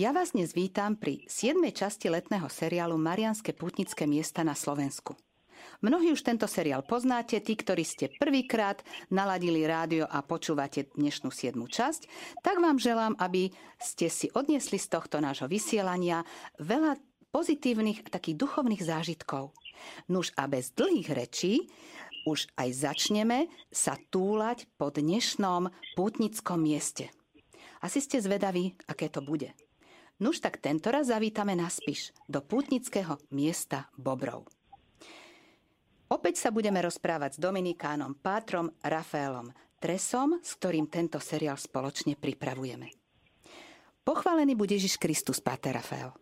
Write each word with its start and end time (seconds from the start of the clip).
Ja 0.00 0.16
vás 0.16 0.32
dnes 0.32 0.56
vítam 0.56 0.96
pri 0.96 1.28
7. 1.28 1.60
časti 1.76 2.08
letného 2.08 2.48
seriálu 2.48 2.96
Marianské 2.96 3.52
putnické 3.52 4.08
miesta 4.08 4.40
na 4.40 4.56
Slovensku. 4.56 5.12
Mnohí 5.84 6.16
už 6.16 6.24
tento 6.24 6.48
seriál 6.48 6.80
poznáte, 6.88 7.36
tí, 7.44 7.52
ktorí 7.52 7.84
ste 7.84 8.08
prvýkrát 8.16 8.80
naladili 9.12 9.60
rádio 9.68 10.08
a 10.08 10.24
počúvate 10.24 10.88
dnešnú 10.96 11.28
7. 11.28 11.52
časť, 11.52 12.08
tak 12.40 12.64
vám 12.64 12.80
želám, 12.80 13.12
aby 13.20 13.52
ste 13.76 14.08
si 14.08 14.32
odniesli 14.32 14.80
z 14.80 14.88
tohto 14.88 15.20
nášho 15.20 15.52
vysielania 15.52 16.24
veľa 16.56 16.96
pozitívnych 17.28 18.08
takých 18.08 18.40
duchovných 18.40 18.80
zážitkov. 18.80 19.52
Nuž 20.08 20.32
a 20.40 20.48
bez 20.48 20.72
dlhých 20.72 21.12
rečí 21.12 21.68
už 22.24 22.48
aj 22.56 22.88
začneme 22.88 23.52
sa 23.68 24.00
túlať 24.08 24.64
po 24.80 24.88
dnešnom 24.88 25.68
pútnickom 25.92 26.56
mieste. 26.56 27.12
Asi 27.84 28.00
ste 28.00 28.16
zvedaví, 28.16 28.80
aké 28.88 29.12
to 29.12 29.20
bude. 29.20 29.52
Nuž 30.20 30.44
tak 30.44 30.60
tento 30.60 30.92
raz 30.92 31.08
zavítame 31.08 31.56
na 31.56 31.72
Spiš, 31.72 32.12
do 32.28 32.44
pútnického 32.44 33.16
miesta 33.32 33.88
Bobrov. 33.96 34.44
Opäť 36.12 36.36
sa 36.36 36.52
budeme 36.52 36.84
rozprávať 36.84 37.38
s 37.38 37.42
Dominikánom 37.42 38.20
Pátrom 38.20 38.68
Rafaelom 38.84 39.48
Tresom, 39.80 40.36
s 40.44 40.60
ktorým 40.60 40.92
tento 40.92 41.16
seriál 41.16 41.56
spoločne 41.56 42.20
pripravujeme. 42.20 42.92
Pochválený 44.04 44.52
bude 44.60 44.76
Ježiš 44.76 45.00
Kristus, 45.00 45.40
Páter 45.40 45.72
Rafael. 45.72 46.12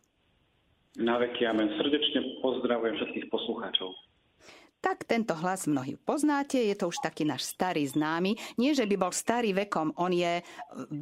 Na 0.99 1.19
veky 1.19 1.43
amen. 1.47 1.75
Srdečne 1.79 2.39
pozdravujem 2.39 2.95
všetkých 3.03 3.27
poslucháčov. 3.35 4.08
Tak 4.79 5.11
tento 5.11 5.35
hlas 5.35 5.67
mnohí 5.67 5.99
poznáte, 5.99 6.63
je 6.63 6.79
to 6.79 6.87
už 6.87 7.03
taký 7.03 7.27
náš 7.27 7.51
starý 7.51 7.83
známy. 7.83 8.39
Nie, 8.63 8.79
že 8.79 8.87
by 8.87 8.95
bol 8.95 9.11
starý 9.11 9.51
vekom, 9.51 9.91
on 9.99 10.15
je 10.15 10.39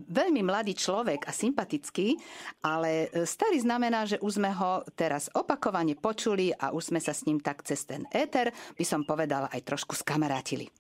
veľmi 0.09 0.41
mladý 0.41 0.73
človek 0.73 1.29
a 1.29 1.33
sympatický, 1.37 2.17
ale 2.65 3.13
starý 3.29 3.61
znamená, 3.61 4.09
že 4.09 4.17
už 4.25 4.41
sme 4.41 4.49
ho 4.49 4.81
teraz 4.97 5.29
opakovane 5.37 5.93
počuli 5.93 6.57
a 6.57 6.73
už 6.73 6.89
sme 6.89 7.05
sa 7.05 7.13
s 7.13 7.29
ním 7.29 7.37
tak 7.37 7.69
cez 7.69 7.85
ten 7.85 8.09
éter, 8.09 8.49
by 8.81 8.85
som 8.89 9.05
povedala, 9.05 9.53
aj 9.53 9.61
trošku 9.69 9.93
skamarátili. 9.93 10.73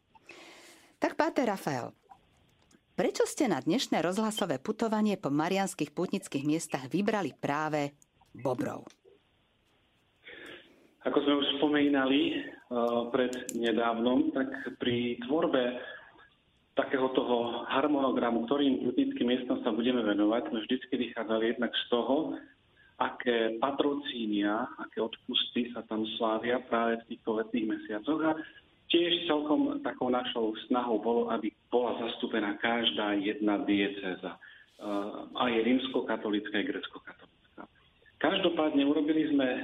Tak, 0.96 1.20
Páter 1.20 1.52
Rafael, 1.52 1.92
prečo 2.96 3.28
ste 3.28 3.44
na 3.44 3.60
dnešné 3.60 4.00
rozhlasové 4.00 4.56
putovanie 4.56 5.20
po 5.20 5.28
marianských 5.28 5.92
putnických 5.92 6.48
miestach 6.48 6.88
vybrali 6.88 7.36
práve 7.36 7.92
Bobrov? 8.32 8.88
Ako 11.06 11.22
sme 11.22 11.38
už 11.38 11.46
spomínali 11.62 12.34
uh, 12.34 13.06
pred 13.14 13.30
nedávnom, 13.54 14.34
tak 14.34 14.50
pri 14.82 15.22
tvorbe 15.22 15.78
takého 16.74 17.08
toho 17.14 17.62
harmonogramu, 17.70 18.44
ktorým 18.44 18.84
putnickým 18.84 19.30
miestom 19.30 19.62
sa 19.62 19.70
budeme 19.70 20.02
venovať, 20.02 20.50
sme 20.50 20.60
vždycky 20.66 20.94
vychádzali 21.08 21.56
jednak 21.56 21.72
z 21.72 21.84
toho, 21.88 22.36
aké 22.98 23.54
patrocínia, 23.62 24.66
aké 24.82 25.00
odpusty 25.00 25.70
sa 25.72 25.86
tam 25.86 26.04
slávia 26.18 26.58
práve 26.66 27.00
v 27.00 27.14
týchto 27.14 27.38
letných 27.38 27.70
mesiacoch. 27.70 28.20
A 28.26 28.32
tiež 28.90 29.30
celkom 29.30 29.80
takou 29.86 30.10
našou 30.10 30.58
snahou 30.66 30.98
bolo, 30.98 31.22
aby 31.30 31.54
bola 31.70 31.96
zastúpená 32.02 32.58
každá 32.58 33.14
jedna 33.16 33.62
diecéza. 33.62 34.36
Uh, 34.76 35.32
aj 35.38 35.52
rímsko-katolická, 35.64 36.60
aj 36.60 36.66
grecko-katolická. 36.68 37.15
Každopádne 38.26 38.82
urobili 38.82 39.30
sme 39.30 39.46
e, 39.46 39.60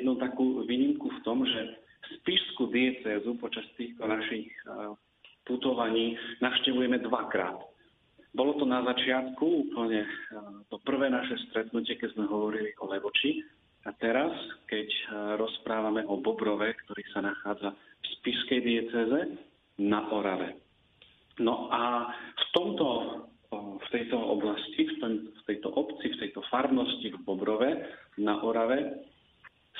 jednu 0.00 0.16
takú 0.16 0.64
výnimku 0.64 1.04
v 1.04 1.20
tom, 1.20 1.44
že 1.44 1.84
Spišskú 2.16 2.72
diecézu 2.72 3.36
počas 3.36 3.68
týchto 3.76 4.08
našich 4.08 4.48
e, 4.48 4.96
putovaní 5.44 6.16
navštevujeme 6.40 6.96
dvakrát. 7.04 7.60
Bolo 8.32 8.56
to 8.56 8.64
na 8.64 8.80
začiatku 8.88 9.68
úplne 9.68 10.00
e, 10.00 10.10
to 10.72 10.80
prvé 10.80 11.12
naše 11.12 11.36
stretnutie, 11.52 12.00
keď 12.00 12.16
sme 12.16 12.24
hovorili 12.24 12.72
o 12.80 12.88
Levoči. 12.88 13.44
A 13.84 13.92
teraz, 14.00 14.32
keď 14.66 14.88
rozprávame 15.38 16.02
o 16.10 16.18
Bobrove, 16.18 16.74
ktorý 16.74 17.06
sa 17.14 17.22
nachádza 17.22 17.70
v 17.70 18.06
Spišskej 18.18 18.60
diecéze 18.64 19.20
na 19.78 20.10
Orave. 20.10 20.58
No 21.38 21.70
a 21.70 22.10
v 22.34 22.44
tomto 22.50 22.86
v 23.54 23.86
tejto 23.94 24.18
oblasti, 24.18 24.82
v, 24.86 25.42
tejto 25.46 25.70
obci, 25.70 26.10
v 26.10 26.20
tejto 26.26 26.42
farnosti 26.50 27.14
v 27.14 27.18
Bobrove 27.22 27.70
na 28.18 28.42
Orave 28.42 29.06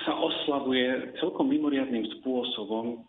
sa 0.04 0.12
oslavuje 0.14 1.16
celkom 1.18 1.48
mimoriadným 1.50 2.04
spôsobom 2.20 3.02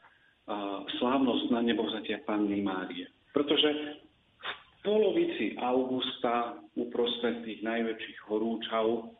slávnosť 0.98 1.46
na 1.52 1.62
nebovzatia 1.62 2.24
Panny 2.24 2.64
Márie. 2.64 3.12
Pretože 3.36 4.00
v 4.40 4.52
polovici 4.82 5.60
augusta 5.60 6.56
uprostred 6.80 7.44
tých 7.44 7.60
najväčších 7.62 8.20
horúčav 8.32 9.12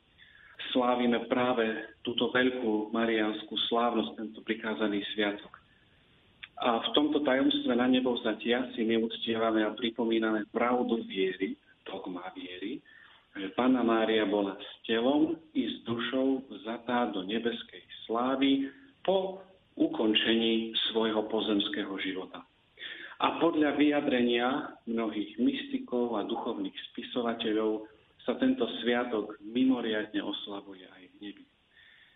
slávime 0.72 1.28
práve 1.28 1.68
túto 2.02 2.32
veľkú 2.32 2.96
marianskú 2.96 3.54
slávnosť, 3.68 4.10
tento 4.16 4.40
prikázaný 4.48 5.04
sviatok. 5.14 5.52
A 6.58 6.82
v 6.82 6.90
tomto 6.98 7.22
tajomstve 7.22 7.78
na 7.78 7.86
nebo 7.86 8.18
vzatia 8.18 8.66
si 8.74 8.82
my 8.82 8.98
uctievame 8.98 9.62
a 9.62 9.78
pripomíname 9.78 10.50
pravdu 10.50 11.06
viery, 11.06 11.54
dogma 11.86 12.34
viery, 12.34 12.82
že 13.38 13.54
Pána 13.54 13.86
Mária 13.86 14.26
bola 14.26 14.58
s 14.58 14.70
telom 14.90 15.38
i 15.54 15.70
s 15.70 15.86
dušou 15.86 16.50
vzatá 16.50 17.14
do 17.14 17.22
nebeskej 17.22 17.86
slávy 18.10 18.74
po 19.06 19.46
ukončení 19.78 20.74
svojho 20.90 21.30
pozemského 21.30 21.94
života. 22.02 22.42
A 23.22 23.38
podľa 23.38 23.78
vyjadrenia 23.78 24.78
mnohých 24.90 25.38
mystikov 25.38 26.18
a 26.18 26.26
duchovných 26.26 26.74
spisovateľov 26.94 27.86
sa 28.26 28.34
tento 28.42 28.66
sviatok 28.82 29.38
mimoriadne 29.46 30.22
oslavuje 30.22 30.86
aj 30.86 31.04
v 31.14 31.16
nebi. 31.22 31.46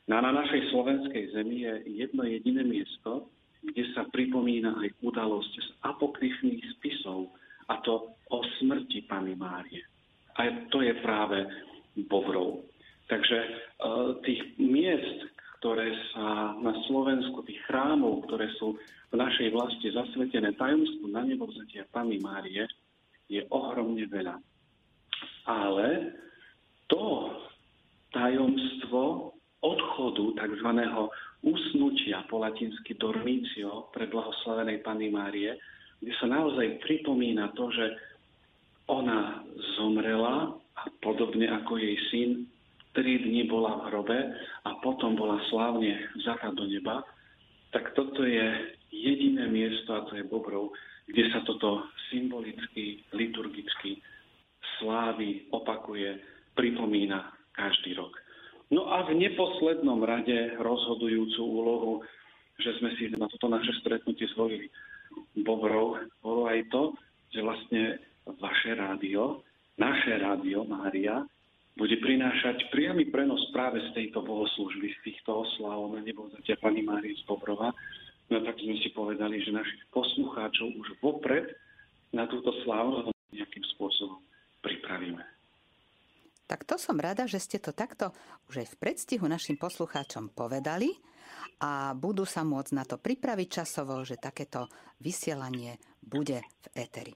No 0.10 0.18
na 0.18 0.34
našej 0.34 0.74
slovenskej 0.74 1.38
zemi 1.38 1.64
je 1.66 1.74
jedno 2.02 2.26
jediné 2.26 2.66
miesto, 2.66 3.30
kde 3.62 3.84
sa 3.94 4.10
pripomína 4.10 4.82
aj 4.82 4.90
udalosť 5.06 5.54
z 5.62 5.70
apokryfných 5.86 6.66
spisov, 6.78 7.30
a 7.70 7.80
to 7.86 8.18
o 8.34 8.40
smrti 8.60 9.08
Pany 9.08 9.38
Márie. 9.38 9.80
A 10.36 10.50
to 10.74 10.82
je 10.84 10.92
práve 11.00 11.46
Bovrov. 12.10 12.66
Takže 13.08 13.38
e, 13.38 13.50
tých 14.24 14.42
miest, 14.60 15.28
ktoré 15.60 15.92
sa 16.16 16.58
na 16.58 16.74
Slovensku, 16.88 17.44
tých 17.44 17.60
chrámov, 17.68 18.28
ktoré 18.28 18.50
sú 18.58 18.80
v 19.12 19.16
našej 19.20 19.52
vlasti 19.52 19.92
zasvetené 19.92 20.56
tajomstvu 20.56 21.12
na 21.12 21.22
nebovzatia 21.28 21.88
Pany 21.92 22.18
Márie, 22.24 22.64
je 23.28 23.44
ohromne 23.52 24.04
veľa. 24.08 24.36
Ale 25.48 26.16
to 26.88 27.32
tajomstvo 28.12 29.31
odchodu 29.62 30.38
tzv 30.38 30.68
usnutia 31.42 32.26
po 32.30 32.42
latinsky 32.42 32.98
dormicio 32.98 33.90
pre 33.94 34.06
blahoslavenej 34.10 34.82
Panny 34.86 35.10
Márie, 35.10 35.58
kde 36.02 36.14
sa 36.18 36.30
naozaj 36.30 36.82
pripomína 36.82 37.54
to, 37.58 37.70
že 37.74 37.86
ona 38.90 39.42
zomrela 39.78 40.54
a 40.78 40.84
podobne 41.02 41.46
ako 41.50 41.78
jej 41.78 41.98
syn, 42.10 42.30
tri 42.92 43.22
dni 43.22 43.48
bola 43.48 43.80
v 43.80 43.94
hrobe 43.94 44.20
a 44.68 44.70
potom 44.84 45.16
bola 45.16 45.40
slávne 45.48 45.96
vzatá 46.20 46.52
do 46.52 46.68
neba, 46.68 47.06
tak 47.72 47.96
toto 47.96 48.28
je 48.28 48.76
jediné 48.92 49.48
miesto, 49.48 49.96
a 49.96 50.04
to 50.10 50.20
je 50.20 50.28
Bobrov, 50.28 50.76
kde 51.08 51.24
sa 51.32 51.40
toto 51.48 51.88
symbolicky, 52.12 53.00
liturgicky 53.16 54.04
slávy 54.80 55.48
opakuje, 55.56 56.20
pripomína 56.54 57.32
každý 57.56 57.96
rok. 57.96 58.12
No 58.72 58.88
a 58.88 59.04
v 59.04 59.20
neposlednom 59.20 60.00
rade 60.08 60.56
rozhodujúcu 60.56 61.42
úlohu, 61.44 61.94
že 62.56 62.72
sme 62.80 62.96
si 62.96 63.12
na 63.12 63.28
toto 63.28 63.52
naše 63.52 63.76
stretnutie 63.84 64.32
zvolili 64.32 64.72
Bobrov, 65.44 66.00
bolo 66.24 66.48
aj 66.48 66.64
to, 66.72 66.96
že 67.36 67.44
vlastne 67.44 68.00
vaše 68.40 68.72
rádio, 68.76 69.44
naše 69.76 70.16
rádio 70.24 70.64
Mária, 70.64 71.28
bude 71.76 71.96
prinášať 72.00 72.68
priamy 72.72 73.08
prenos 73.08 73.42
práve 73.56 73.80
z 73.80 73.90
tejto 73.96 74.24
bohoslužby, 74.24 74.92
z 74.92 75.00
týchto 75.04 75.48
oslav 75.48 75.92
na 75.92 76.04
nebo 76.04 76.28
zatia 76.36 76.60
Pani 76.60 76.84
Márie 76.84 77.16
z 77.16 77.24
Bobrova. 77.28 77.72
No 78.32 78.40
tak 78.44 78.60
sme 78.60 78.76
si 78.80 78.92
povedali, 78.92 79.44
že 79.44 79.56
našich 79.56 79.84
poslucháčov 79.92 80.80
už 80.80 80.88
vopred 81.04 81.52
na 82.12 82.28
túto 82.28 82.52
slávu 82.64 83.08
nejakým 83.32 83.64
spôsobom 83.76 84.20
pripravíme. 84.64 85.41
Tak 86.52 86.68
to 86.68 86.76
som 86.76 87.00
rada, 87.00 87.32
že 87.32 87.40
ste 87.40 87.64
to 87.64 87.72
takto 87.72 88.12
už 88.52 88.68
aj 88.68 88.76
v 88.76 88.80
predstihu 88.84 89.24
našim 89.24 89.56
poslucháčom 89.56 90.36
povedali 90.36 90.92
a 91.64 91.96
budú 91.96 92.28
sa 92.28 92.44
môcť 92.44 92.76
na 92.76 92.84
to 92.84 93.00
pripraviť 93.00 93.64
časovo, 93.64 94.04
že 94.04 94.20
takéto 94.20 94.68
vysielanie 95.00 95.80
bude 96.04 96.44
v 96.44 96.66
éteri. 96.76 97.16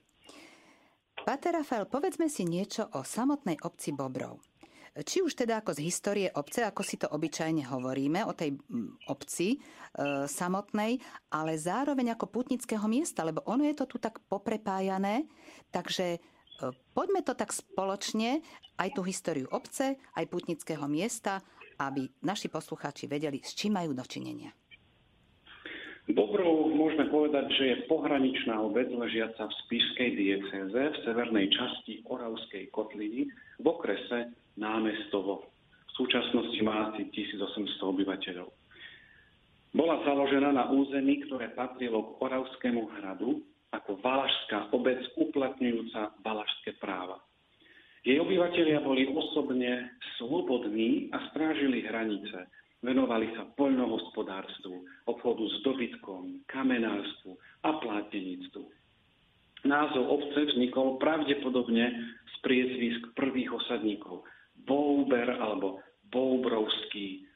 Pater 1.20 1.60
Rafael, 1.60 1.84
povedzme 1.84 2.32
si 2.32 2.48
niečo 2.48 2.88
o 2.96 3.04
samotnej 3.04 3.60
obci 3.60 3.92
Bobrov. 3.92 4.40
Či 4.96 5.20
už 5.20 5.36
teda 5.36 5.60
ako 5.60 5.76
z 5.76 5.84
histórie 5.84 6.28
obce, 6.32 6.64
ako 6.64 6.80
si 6.80 6.96
to 6.96 7.04
obyčajne 7.12 7.68
hovoríme, 7.68 8.24
o 8.24 8.32
tej 8.32 8.56
obci 9.12 9.52
e, 9.52 10.24
samotnej, 10.24 10.96
ale 11.28 11.60
zároveň 11.60 12.16
ako 12.16 12.32
putnického 12.32 12.88
miesta, 12.88 13.20
lebo 13.20 13.44
ono 13.44 13.68
je 13.68 13.76
to 13.76 13.84
tu 13.84 14.00
tak 14.00 14.16
poprepájané, 14.24 15.28
takže 15.68 16.24
poďme 16.92 17.20
to 17.22 17.32
tak 17.36 17.52
spoločne, 17.52 18.40
aj 18.76 18.88
tú 18.96 19.04
históriu 19.04 19.46
obce, 19.52 19.96
aj 20.16 20.24
putnického 20.28 20.84
miesta, 20.88 21.40
aby 21.80 22.08
naši 22.24 22.48
poslucháči 22.48 23.04
vedeli, 23.08 23.44
s 23.44 23.52
čím 23.52 23.76
majú 23.76 23.92
dočinenia. 23.92 24.52
Bobrov 26.06 26.70
môžeme 26.70 27.10
povedať, 27.10 27.50
že 27.58 27.64
je 27.66 27.76
pohraničná 27.90 28.62
obec 28.62 28.86
ležiaca 28.94 29.50
v 29.50 29.58
Spišskej 29.66 30.10
diecéze 30.14 30.82
v 30.94 31.00
severnej 31.02 31.50
časti 31.50 32.06
Oravskej 32.06 32.70
kotliny 32.70 33.26
v 33.58 33.66
okrese 33.66 34.30
Námestovo. 34.54 35.50
V 35.90 35.92
súčasnosti 35.98 36.62
má 36.62 36.94
asi 36.94 37.10
1800 37.10 37.82
obyvateľov. 37.82 38.48
Bola 39.74 39.98
založená 40.06 40.54
na 40.54 40.70
území, 40.70 41.26
ktoré 41.26 41.50
patrilo 41.52 42.14
k 42.14 42.22
Oravskému 42.22 42.86
hradu 42.96 43.42
ako 43.76 44.00
valašská 44.00 44.72
obec 44.72 44.98
uplatňujúca 45.20 46.20
valašské 46.24 46.80
práva. 46.80 47.20
Jej 48.06 48.22
obyvateľia 48.22 48.80
boli 48.80 49.10
osobne 49.10 49.92
slobodní 50.16 51.10
a 51.10 51.26
strážili 51.30 51.82
hranice, 51.82 52.46
Venovali 52.86 53.32
sa 53.32 53.48
poľnohospodárstvu, 53.58 55.08
obchodu 55.10 55.44
s 55.48 55.56
dobytkom, 55.66 56.46
kamenárstvu 56.46 57.34
a 57.66 57.82
plátenictvu. 57.82 58.62
Názov 59.66 60.04
obce 60.06 60.54
vznikol 60.54 61.00
pravdepodobne 61.02 61.90
z 62.22 62.34
priezvisk 62.46 63.16
prvých 63.18 63.50
osadníkov 63.58 64.22
Bouber 64.68 65.34
alebo 65.40 65.82
Boubrovský. 66.12 67.26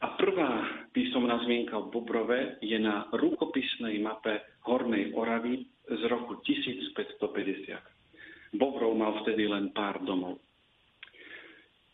A 0.00 0.16
prvá 0.16 0.64
písomná 0.96 1.36
zmienka 1.44 1.76
v 1.84 1.90
Bobrove 1.92 2.40
je 2.64 2.78
na 2.80 3.04
rukopisnej 3.12 4.00
mape 4.00 4.40
Hornej 4.64 5.12
Oravy 5.12 5.68
z 5.88 6.02
roku 6.08 6.34
1550. 6.40 8.56
Bobrov 8.56 8.96
mal 8.96 9.20
vtedy 9.24 9.48
len 9.50 9.68
pár 9.74 10.00
domov. 10.06 10.38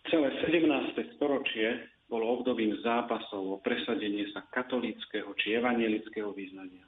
Celé 0.06 0.31
17. 0.42 1.16
storočie 1.16 1.88
bolo 2.10 2.26
obdobím 2.40 2.76
zápasov 2.82 3.42
o 3.42 3.56
presadenie 3.62 4.26
sa 4.34 4.42
katolického 4.50 5.31
či 5.38 5.54
evangelického 5.54 6.32
význania. 6.34 6.82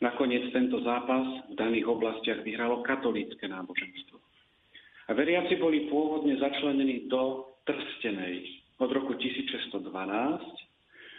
Nakoniec 0.00 0.52
tento 0.52 0.80
zápas 0.80 1.26
v 1.52 1.54
daných 1.56 1.88
oblastiach 1.88 2.42
vyhralo 2.44 2.82
katolícke 2.84 3.48
náboženstvo. 3.48 4.18
A 5.08 5.12
veriaci 5.12 5.56
boli 5.60 5.80
pôvodne 5.88 6.36
začlenení 6.40 7.08
do 7.08 7.44
Trstenej 7.68 8.48
od 8.80 8.88
roku 8.88 9.12
1612 9.20 9.84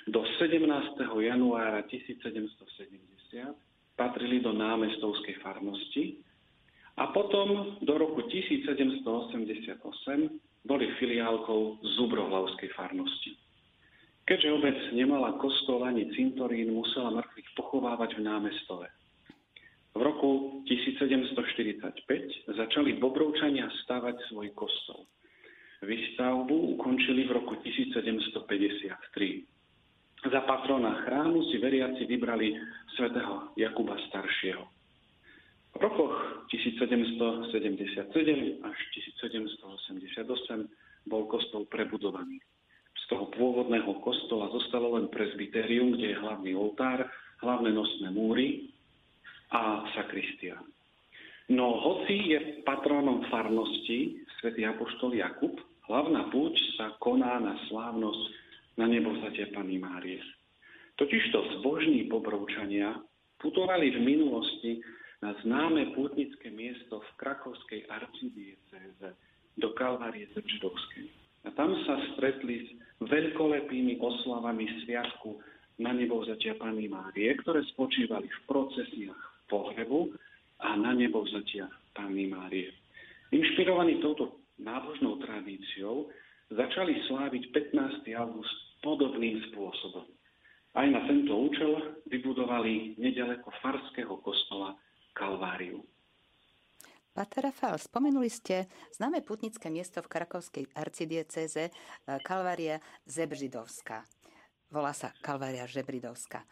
do 0.10 0.26
17. 0.42 0.66
januára 0.98 1.86
1770 1.86 3.54
patrili 3.96 4.40
do 4.40 4.54
námestovskej 4.56 5.42
farnosti 5.42 6.18
a 6.98 7.08
potom 7.10 7.78
do 7.82 7.94
roku 7.98 8.28
1788 8.28 9.80
boli 10.68 10.86
filiálkou 11.02 11.82
Zubrohlavskej 11.98 12.70
farnosti. 12.78 13.34
Keďže 14.30 14.54
obec 14.54 14.78
nemala 14.94 15.34
kostol 15.42 15.84
ani 15.84 16.08
cintorín, 16.14 16.72
musela 16.72 17.10
mŕtvych 17.10 17.50
pochovávať 17.58 18.16
v 18.16 18.22
námestove. 18.22 18.88
V 19.92 20.00
roku 20.00 20.64
1745 20.72 22.56
začali 22.56 22.96
Bobrovčania 22.96 23.68
stavať 23.84 24.16
svoj 24.32 24.56
kostol. 24.56 25.04
Výstavbu 25.84 26.78
ukončili 26.78 27.28
v 27.28 27.32
roku 27.42 27.60
1753. 27.60 29.51
Za 30.22 30.42
patrona 30.46 31.02
chrámu 31.02 31.50
si 31.50 31.58
veriaci 31.58 32.06
vybrali 32.06 32.54
svätého 32.94 33.50
Jakuba 33.58 33.98
Staršieho. 34.06 34.70
V 35.72 35.78
rokoch 35.82 36.46
1777 36.54 38.62
až 38.62 38.78
1788 39.18 41.10
bol 41.10 41.26
kostol 41.26 41.66
prebudovaný. 41.66 42.38
Z 42.94 43.04
toho 43.10 43.34
pôvodného 43.34 43.98
kostola 44.06 44.54
zostalo 44.54 44.94
len 45.00 45.10
presbyterium, 45.10 45.98
kde 45.98 46.14
je 46.14 46.22
hlavný 46.22 46.54
oltár, 46.54 47.10
hlavné 47.42 47.74
nosné 47.74 48.14
múry 48.14 48.70
a 49.50 49.90
sakristia. 49.98 50.62
No 51.50 51.82
hoci 51.82 52.38
je 52.38 52.62
patronom 52.62 53.26
farnosti 53.34 54.22
svätý 54.38 54.70
Apoštol 54.70 55.18
Jakub, 55.18 55.58
hlavná 55.90 56.30
púť 56.30 56.62
sa 56.78 56.94
koná 57.02 57.42
na 57.42 57.58
slávnosť 57.68 58.41
na 58.82 58.90
nebo 58.90 59.14
vzatia 59.14 59.46
Pany 59.54 59.78
Márie. 59.78 60.18
Totižto 60.98 61.62
zbožní 61.62 62.10
Bobrovčania 62.10 62.98
putovali 63.38 63.94
v 63.94 64.00
minulosti 64.02 64.82
na 65.22 65.38
známe 65.46 65.94
pútnické 65.94 66.50
miesto 66.50 66.98
v 66.98 67.10
krakovskej 67.22 67.86
arcidiecéze 67.86 69.14
do 69.62 69.70
Kalvárie 69.78 70.26
Zrždovskej. 70.34 71.14
A 71.46 71.54
tam 71.54 71.78
sa 71.86 71.94
stretli 72.18 72.66
s 72.66 72.70
veľkolepými 73.06 74.02
oslavami 74.02 74.66
sviatku 74.82 75.38
na 75.78 75.94
nebovzatia 75.94 76.58
Pany 76.58 76.90
Márie, 76.90 77.38
ktoré 77.38 77.62
spočívali 77.78 78.26
v 78.26 78.42
procesiách 78.50 79.22
pohrebu 79.46 80.10
a 80.58 80.74
na 80.74 80.98
nebovzatia 80.98 81.70
Pany 81.94 82.34
Márie. 82.34 82.74
Inšpirovaní 83.30 84.02
touto 84.02 84.42
nábožnou 84.58 85.22
tradíciou 85.22 86.10
začali 86.50 86.98
sláviť 87.06 87.54
15. 87.78 88.10
august 88.18 88.71
podobným 88.82 89.40
spôsobom. 89.52 90.06
Aj 90.72 90.88
na 90.88 91.04
tento 91.04 91.36
účel 91.36 92.02
vybudovali 92.08 92.96
nedaleko 92.96 93.52
farského 93.60 94.18
kostola 94.24 94.76
Kalváriu. 95.12 95.84
Pater 97.12 97.52
Rafael, 97.52 97.76
spomenuli 97.76 98.32
ste 98.32 98.72
známe 98.96 99.20
putnické 99.20 99.68
miesto 99.68 100.00
v 100.00 100.08
krakovskej 100.08 100.72
arcidieceze 100.72 101.68
e, 101.68 101.72
Kalvária 102.24 102.80
Zebřidovská. 103.04 104.08
Volá 104.72 104.96
sa 104.96 105.12
Kalvária 105.20 105.68
Žebridovská. 105.68 106.40
E, 106.40 106.48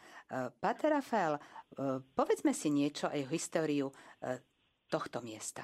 Pater 0.59 0.99
Rafael, 0.99 1.39
e, 1.39 1.41
povedzme 2.11 2.51
si 2.51 2.67
niečo 2.67 3.07
aj 3.07 3.23
o 3.23 3.31
históriu 3.31 3.87
tohto 4.91 5.23
miesta. 5.23 5.63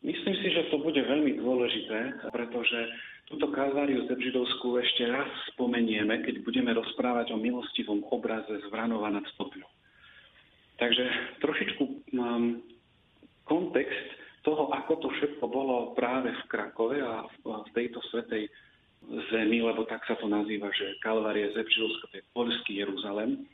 Myslím 0.00 0.34
si, 0.40 0.48
že 0.54 0.70
to 0.72 0.80
bude 0.80 1.02
veľmi 1.02 1.36
dôležité, 1.36 2.30
pretože 2.30 2.78
túto 3.28 3.52
Kalváriu 3.52 4.08
Zebřidovskú 4.08 4.80
ešte 4.80 5.04
raz 5.04 5.28
spomenieme, 5.52 6.24
keď 6.24 6.40
budeme 6.42 6.72
rozprávať 6.72 7.36
o 7.36 7.38
milostivom 7.38 8.00
obraze 8.08 8.48
z 8.50 8.66
nad 8.72 9.24
Stopľou. 9.36 9.68
Takže 10.80 11.04
trošičku 11.44 11.84
mám 12.16 12.64
kontext 13.44 14.08
toho, 14.46 14.72
ako 14.72 14.92
to 15.04 15.08
všetko 15.20 15.44
bolo 15.44 15.92
práve 15.92 16.32
v 16.32 16.42
Krakove 16.48 17.04
a 17.04 17.28
v 17.44 17.70
tejto 17.76 18.00
svetej 18.08 18.48
zemi, 19.28 19.60
lebo 19.60 19.84
tak 19.84 20.08
sa 20.08 20.16
to 20.16 20.24
nazýva, 20.24 20.72
že 20.72 20.96
Kalvárie 21.04 21.52
Zepžilsko, 21.52 22.08
to 22.08 22.18
je 22.22 22.30
polský 22.32 22.80
Jeruzalem, 22.80 23.44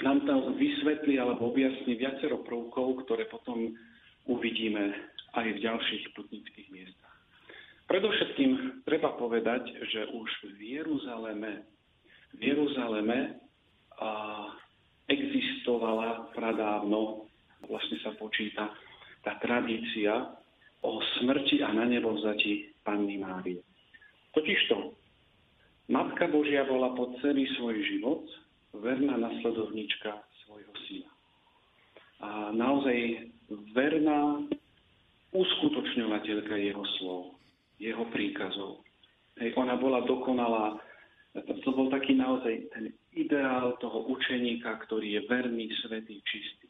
nám 0.00 0.24
tam 0.24 0.56
vysvetlí 0.56 1.20
alebo 1.20 1.52
objasní 1.52 1.96
viacero 1.98 2.40
prvkov, 2.40 3.04
ktoré 3.04 3.28
potom 3.28 3.76
uvidíme 4.24 4.96
aj 5.36 5.46
v 5.56 5.58
ďalších 5.60 6.04
putnických 6.16 6.68
miestach. 6.72 6.99
Predovšetkým 7.90 8.86
treba 8.86 9.18
povedať, 9.18 9.66
že 9.90 10.06
už 10.14 10.30
v 10.54 10.78
Jeruzaleme, 10.78 11.66
v 12.38 12.40
Jeruzaleme 12.54 13.42
a 13.98 14.10
existovala 15.10 16.30
pradávno, 16.30 17.26
vlastne 17.66 17.98
sa 18.06 18.14
počíta 18.14 18.70
tá 19.26 19.42
tradícia 19.42 20.38
o 20.86 21.02
smrti 21.18 21.66
a 21.66 21.74
na 21.74 21.90
nebo 21.90 22.14
vzati 22.14 22.70
Panny 22.86 23.18
Márie. 23.18 23.58
Totižto 24.38 24.94
Matka 25.90 26.30
Božia 26.30 26.62
bola 26.70 26.94
po 26.94 27.18
celý 27.18 27.50
svoj 27.58 27.74
život 27.90 28.22
verná 28.78 29.18
nasledovníčka 29.18 30.14
svojho 30.46 30.74
syna. 30.86 31.10
A 32.22 32.28
naozaj 32.54 33.26
verná 33.74 34.46
uskutočňovateľka 35.34 36.54
jeho 36.54 36.84
slov, 37.02 37.39
jeho 37.80 38.04
príkazov. 38.12 38.84
Hej, 39.40 39.56
ona 39.56 39.74
bola 39.80 40.04
dokonalá 40.04 40.76
to 41.34 41.70
bol 41.70 41.86
taký 41.86 42.18
naozaj 42.18 42.74
ten 42.74 42.90
ideál 43.14 43.78
toho 43.78 44.02
učeníka, 44.10 44.82
ktorý 44.86 45.14
je 45.14 45.20
verný, 45.30 45.70
svetý, 45.78 46.18
čistý. 46.26 46.66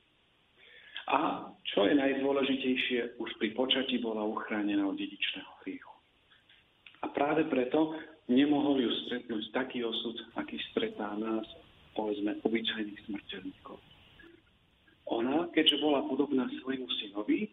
A 1.09 1.49
čo 1.65 1.89
je 1.89 1.97
najdôležitejšie, 1.97 3.19
už 3.19 3.31
pri 3.41 3.57
počatí 3.57 3.99
bola 3.99 4.23
uchránená 4.23 4.85
od 4.85 5.01
dedičného 5.01 5.53
hriechu. 5.65 5.97
A 7.03 7.09
práve 7.09 7.49
preto 7.49 7.97
nemohol 8.29 8.85
ju 8.85 8.93
stretnúť 9.09 9.45
taký 9.51 9.81
osud, 9.83 10.15
aký 10.37 10.61
stretá 10.71 11.17
nás, 11.17 11.49
povedzme, 11.97 12.39
obyčajných 12.45 13.01
smrteľníkov. 13.09 13.81
Ona, 15.11 15.51
keďže 15.51 15.83
bola 15.83 16.07
podobná 16.07 16.47
svojmu 16.63 16.87
synovi, 17.03 17.51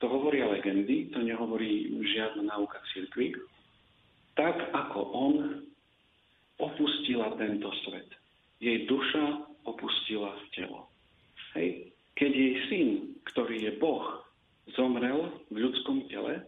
to 0.00 0.08
hovoria 0.08 0.48
legendy, 0.48 1.12
to 1.12 1.20
nehovorí 1.20 1.92
žiadna 2.00 2.48
náuka 2.48 2.80
cirkvi, 2.92 3.36
tak 4.32 4.56
ako 4.72 5.00
on 5.12 5.34
opustila 6.56 7.36
tento 7.36 7.68
svet. 7.84 8.08
Jej 8.60 8.88
duša 8.88 9.44
opustila 9.68 10.32
telo. 10.56 10.88
Hej. 11.56 11.92
Keď 12.16 12.30
jej 12.32 12.54
syn, 12.68 12.88
ktorý 13.28 13.68
je 13.68 13.72
Boh, 13.80 14.24
zomrel 14.76 15.32
v 15.52 15.56
ľudskom 15.68 16.08
tele, 16.08 16.44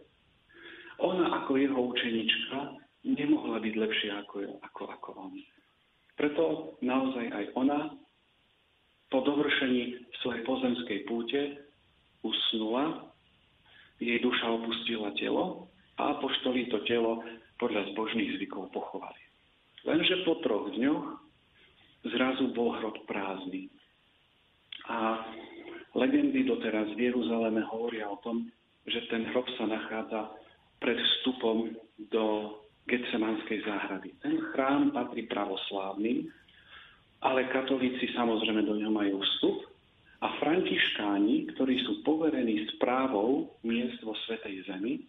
ona 1.01 1.41
ako 1.41 1.57
jeho 1.57 1.79
učenička 1.93 2.77
nemohla 3.05 3.57
byť 3.61 3.73
lepšia 3.73 4.11
ako, 4.25 4.61
ako, 4.61 4.81
ako 4.89 5.09
on. 5.17 5.33
Preto 6.13 6.43
naozaj 6.85 7.25
aj 7.33 7.45
ona 7.57 7.79
po 9.09 9.21
dovršení 9.25 10.09
svojej 10.21 10.41
pozemskej 10.45 10.99
púte 11.09 11.41
usnula, 12.21 13.12
jej 14.03 14.19
duša 14.19 14.51
opustila 14.51 15.15
telo 15.15 15.71
a 15.95 16.17
apoštoli 16.17 16.67
to 16.67 16.83
telo 16.83 17.23
podľa 17.55 17.95
zbožných 17.95 18.35
zvykov 18.37 18.75
pochovali. 18.75 19.21
Lenže 19.87 20.23
po 20.27 20.39
troch 20.43 20.71
dňoch 20.75 21.05
zrazu 22.11 22.51
bol 22.51 22.75
hrob 22.79 22.99
prázdny. 23.07 23.71
A 24.91 25.23
legendy 25.95 26.43
doteraz 26.43 26.91
v 26.95 27.11
Jeruzaleme 27.11 27.63
hovoria 27.63 28.11
o 28.11 28.19
tom, 28.19 28.51
že 28.83 28.99
ten 29.07 29.23
hrob 29.31 29.47
sa 29.55 29.63
nachádza 29.63 30.27
pred 30.83 30.99
vstupom 30.99 31.71
do 32.11 32.23
Getsemanskej 32.83 33.63
záhrady. 33.63 34.11
Ten 34.19 34.35
chrám 34.51 34.91
patrí 34.91 35.23
pravoslávnym, 35.31 36.27
ale 37.23 37.47
katolíci 37.47 38.11
samozrejme 38.11 38.67
do 38.67 38.75
ňoho 38.75 38.91
majú 38.91 39.23
vstup 39.23 39.72
a 40.23 40.27
františkáni, 40.39 41.51
ktorí 41.51 41.83
sú 41.83 41.99
poverení 42.07 42.63
správou 42.79 43.59
miest 43.67 43.99
vo 44.07 44.15
Svetej 44.23 44.63
Zemi, 44.63 45.03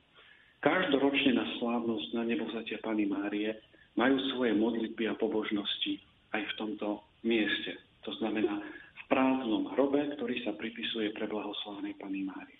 každoročne 0.58 1.38
na 1.38 1.46
slávnosť 1.62 2.18
na 2.18 2.26
nebovzatia 2.26 2.82
Pany 2.82 3.06
Márie 3.06 3.54
majú 3.94 4.18
svoje 4.34 4.58
modlitby 4.58 5.06
a 5.06 5.14
pobožnosti 5.14 6.02
aj 6.34 6.42
v 6.42 6.52
tomto 6.58 7.06
mieste. 7.22 7.78
To 8.02 8.10
znamená 8.18 8.58
v 8.66 9.02
prázdnom 9.06 9.70
hrobe, 9.78 10.02
ktorý 10.18 10.42
sa 10.42 10.50
pripisuje 10.58 11.14
pre 11.14 11.30
blahoslávnej 11.30 11.94
Pany 11.94 12.26
Márie. 12.26 12.58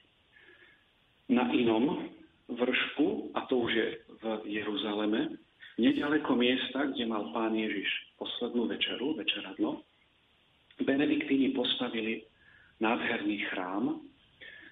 Na 1.34 1.50
inom 1.50 2.06
vršku, 2.46 3.34
a 3.34 3.50
to 3.50 3.66
už 3.66 3.70
je 3.75 3.88
v 4.23 4.25
Jeruzaleme, 4.46 5.42
nedaleko 5.75 6.38
miesta, 6.38 6.87
kde 6.87 7.02
mal 7.11 7.34
pán 7.34 7.58
Ježiš 7.58 8.14
poslednú 8.14 8.70
večeru, 8.70 9.18
večeradlo, 9.18 9.82
Benediktíni 10.75 11.54
postavili 11.54 12.26
nádherný 12.81 13.38
chrám, 13.52 14.00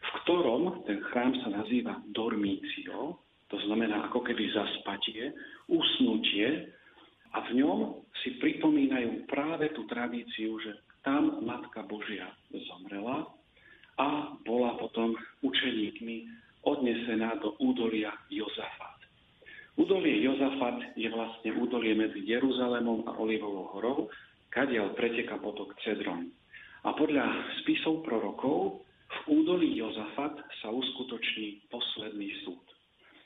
v 0.02 0.10
ktorom 0.22 0.82
ten 0.88 0.98
chrám 1.10 1.34
sa 1.42 1.48
nazýva 1.62 2.02
Dormício, 2.10 3.22
to 3.46 3.56
znamená 3.68 4.08
ako 4.10 4.24
keby 4.24 4.48
zaspatie, 4.50 5.30
usnutie, 5.68 6.72
a 7.32 7.38
v 7.48 7.64
ňom 7.64 8.04
si 8.20 8.36
pripomínajú 8.36 9.24
práve 9.24 9.72
tú 9.72 9.88
tradíciu, 9.88 10.60
že 10.60 10.76
tam 11.00 11.40
Matka 11.42 11.82
Božia 11.88 12.28
zomrela 12.52 13.24
a 13.96 14.36
bola 14.44 14.76
potom 14.76 15.16
učeníkmi 15.40 16.28
odnesená 16.62 17.40
do 17.40 17.56
údolia 17.58 18.12
Jozafat. 18.28 19.00
Údolie 19.80 20.20
Jozafat 20.20 20.92
je 20.94 21.08
vlastne 21.08 21.50
údolie 21.56 21.96
medzi 21.96 22.20
Jeruzalémom 22.28 23.08
a 23.08 23.16
Olivovou 23.16 23.72
horou, 23.72 23.98
kadiaľ 24.52 24.92
preteka 24.92 25.40
potok 25.40 25.72
Cedron. 25.80 26.28
A 26.82 26.90
podľa 26.98 27.26
spisov 27.62 28.02
prorokov 28.02 28.82
v 29.06 29.18
údolí 29.38 29.78
Jozafat 29.78 30.40
sa 30.58 30.68
uskutoční 30.74 31.62
posledný 31.70 32.32
súd. 32.42 32.64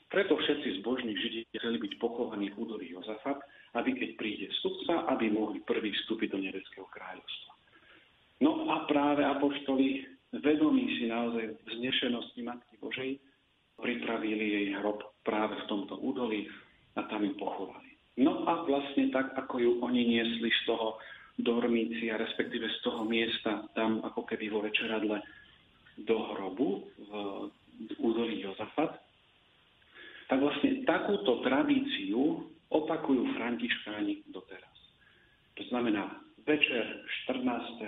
Preto 0.07 0.39
všetci 0.39 0.79
zbožní 0.79 1.17
Židi 1.19 1.43
chceli 1.57 1.81
byť 1.83 1.93
pochovaní 1.99 2.53
v 2.53 2.59
údolí 2.63 2.95
Jozafat, 2.95 3.43
aby 3.75 3.91
keď 3.97 4.09
príde 4.15 4.47
sudca, 4.63 5.03
aby 5.11 5.27
mohli 5.27 5.59
prvý 5.67 5.91
vstúpiť 5.91 6.31
do 6.31 6.39
nebeského 6.39 6.87
kráľovstva. 6.87 7.51
No 8.39 8.69
a 8.71 8.85
práve 8.85 9.25
apoštoli, 9.25 10.05
vedomí 10.37 11.01
si 11.01 11.09
naozaj 11.09 11.57
vznešenosti 11.67 12.39
Matky 12.45 12.75
Božej, 12.79 13.17
pripravili 13.81 14.45
jej 14.53 14.67
hrob 14.79 15.01
práve 15.25 15.57
v 15.59 15.67
tomto 15.67 15.97
údolí 15.99 16.47
a 16.95 17.03
tam 17.09 17.25
ju 17.25 17.33
pochovali. 17.35 17.97
No 18.17 18.45
a 18.49 18.65
vlastne 18.65 19.13
tak, 19.13 19.33
ako 19.37 19.61
ju 19.61 19.71
oni 19.85 20.01
niesli 20.17 20.49
z 20.49 20.61
toho 20.65 20.97
dormícia, 21.37 22.17
respektíve 22.17 22.65
z 22.65 22.77
toho 22.81 23.05
miesta, 23.05 23.65
tam 23.77 24.01
ako 24.01 24.25
keby 24.25 24.49
vo 24.49 24.65
večeradle 24.65 25.21
do 26.01 26.17
hrobu 26.33 26.85
v 26.97 27.11
údolí 28.01 28.41
Jozafat, 28.41 28.97
tak 30.27 30.39
vlastne 30.41 30.83
takúto 30.83 31.39
tradíciu 31.45 32.43
opakujú 32.67 33.23
františkáni 33.37 34.27
doteraz. 34.33 34.77
To 35.55 35.63
znamená, 35.71 36.19
večer 36.43 37.05
14. 37.29 37.85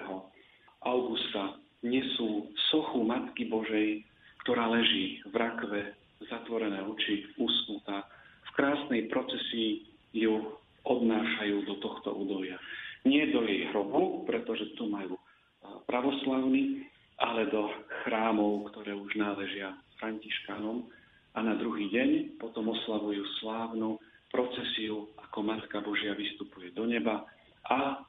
augusta 0.87 1.59
nesú 1.83 2.49
sochu 2.71 3.03
Matky 3.03 3.49
Božej 3.49 4.09
ktorá 4.43 4.65
leží 4.71 5.21
v 5.29 5.35
rakve, 5.35 5.81
zatvorené 6.25 6.81
oči, 6.83 7.27
usnutá. 7.37 8.07
V 8.49 8.51
krásnej 8.55 9.05
procesii 9.11 9.85
ju 10.15 10.57
odnášajú 10.89 11.69
do 11.69 11.75
tohto 11.83 12.15
údolia. 12.15 12.57
Nie 13.07 13.31
do 13.31 13.43
jej 13.47 13.69
hrobu, 13.71 14.27
pretože 14.27 14.75
tu 14.75 14.91
majú 14.91 15.15
pravoslavní, 15.87 16.87
ale 17.19 17.47
do 17.51 17.71
chrámov, 18.03 18.71
ktoré 18.71 18.95
už 18.95 19.15
náležia 19.19 19.75
františkánom. 19.99 20.87
A 21.35 21.39
na 21.45 21.55
druhý 21.55 21.87
deň 21.91 22.41
potom 22.41 22.71
oslavujú 22.71 23.21
slávnu 23.39 23.99
procesiu, 24.33 25.09
ako 25.19 25.45
Matka 25.45 25.79
Božia 25.83 26.15
vystupuje 26.17 26.73
do 26.73 26.85
neba 26.85 27.25
a 27.69 28.01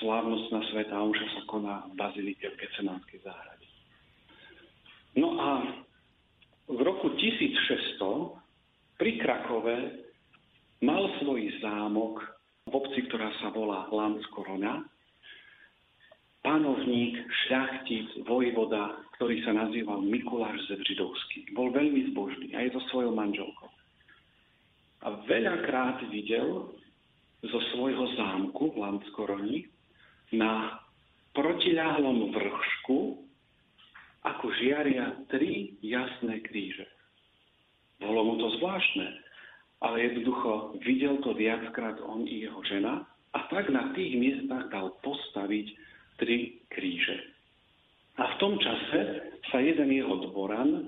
slávnostná 0.00 0.60
sveta 0.72 0.96
Omša 0.96 1.28
sa 1.36 1.42
koná 1.48 1.84
v 1.88 1.92
Bazilike 1.96 2.46
v 2.52 2.58
Gecemanskej 2.60 3.20
záhrade. 3.24 3.66
No 5.16 5.36
a 5.40 5.50
v 6.70 6.78
roku 6.80 7.12
1600 7.18 9.00
pri 9.00 9.12
Krakove 9.18 9.76
mal 10.80 11.02
svoj 11.20 11.50
zámok 11.60 12.39
v 12.70 12.78
obci, 12.78 13.02
ktorá 13.10 13.34
sa 13.42 13.50
volá 13.50 13.90
Landskorona, 13.90 14.86
panovník, 16.40 17.18
šľachtic, 17.46 18.24
vojvoda, 18.24 19.04
ktorý 19.18 19.42
sa 19.44 19.52
nazýval 19.52 20.00
Mikuláš 20.00 20.56
Zevřidovský. 20.72 21.52
Bol 21.52 21.74
veľmi 21.74 22.14
zbožný 22.14 22.54
aj 22.56 22.72
so 22.72 22.80
svojou 22.94 23.12
manželkou. 23.12 23.68
A 25.04 25.18
veľakrát 25.28 26.00
videl 26.08 26.72
zo 27.44 27.60
svojho 27.72 28.04
zámku 28.16 28.72
v 28.72 28.80
Landskoroni 28.80 29.58
na 30.36 30.80
protiľahlom 31.36 32.32
vršku 32.32 32.98
ako 34.20 34.46
žiaria 34.60 35.16
tri 35.32 35.76
jasné 35.80 36.44
kríže. 36.44 36.84
Bolo 38.00 38.24
mu 38.24 38.34
to 38.40 38.48
zvláštne, 38.60 39.08
ale 39.80 39.96
jednoducho 40.02 40.76
videl 40.84 41.16
to 41.24 41.34
viackrát 41.34 41.96
on 42.04 42.28
i 42.28 42.44
jeho 42.44 42.60
žena 42.64 43.08
a 43.32 43.38
tak 43.48 43.70
na 43.70 43.92
tých 43.96 44.12
miestach 44.18 44.68
dal 44.68 44.92
postaviť 45.00 45.66
tri 46.20 46.60
kríže. 46.68 47.16
A 48.20 48.36
v 48.36 48.38
tom 48.42 48.60
čase 48.60 49.00
sa 49.48 49.58
jeden 49.64 49.88
jeho 49.88 50.20
dvoran 50.28 50.68
e, 50.76 50.82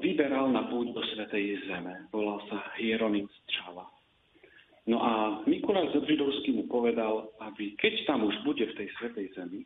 vyberal 0.00 0.48
na 0.48 0.64
púť 0.72 0.96
do 0.96 1.02
Svetej 1.12 1.68
Zeme. 1.68 2.08
Volal 2.08 2.40
sa 2.48 2.72
Hieronym 2.80 3.28
Střava. 3.28 3.84
No 4.88 5.04
a 5.04 5.44
Mikuláš 5.44 5.92
Zebřidovský 5.92 6.56
mu 6.56 6.64
povedal, 6.64 7.28
aby 7.44 7.76
keď 7.76 8.08
tam 8.08 8.24
už 8.24 8.40
bude 8.48 8.64
v 8.64 8.76
tej 8.80 8.88
Svetej 8.96 9.36
Zemi, 9.36 9.60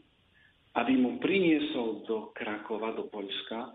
aby 0.75 0.99
mu 0.99 1.23
priniesol 1.23 2.03
do 2.11 2.35
Krakova, 2.35 2.91
do 2.99 3.07
Poľska, 3.07 3.71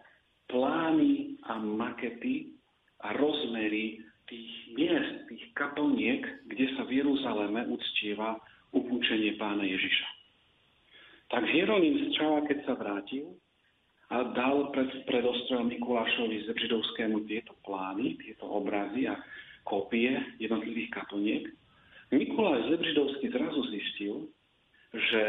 plány 0.51 1.39
a 1.47 1.55
makety 1.61 2.56
a 3.01 3.13
rozmery 3.13 4.01
tých 4.27 4.51
miest, 4.75 5.29
tých 5.31 5.43
kaplniek, 5.55 6.23
kde 6.49 6.65
sa 6.75 6.83
v 6.83 6.99
Jeruzaleme 7.03 7.67
uctieva 7.71 8.41
upúčenie 8.75 9.39
pána 9.39 9.63
Ježiša. 9.63 10.07
Tak 11.27 11.43
Hieronym 11.47 12.07
z 12.07 12.15
Čava, 12.15 12.43
keď 12.47 12.57
sa 12.67 12.73
vrátil 12.75 13.35
a 14.07 14.23
dal 14.31 14.71
pred, 14.71 14.87
predostrel 15.03 15.67
Mikulášovi 15.67 16.47
Židovskému 16.47 17.27
tieto 17.27 17.55
plány, 17.67 18.15
tieto 18.23 18.47
obrazy 18.47 19.07
a 19.11 19.19
kópie 19.67 20.15
jednotlivých 20.39 20.91
kaplniek, 20.95 21.43
Mikuláš 22.11 22.71
Zebřidovský 22.71 23.27
zrazu 23.35 23.61
zistil, 23.67 24.15
že 24.95 25.23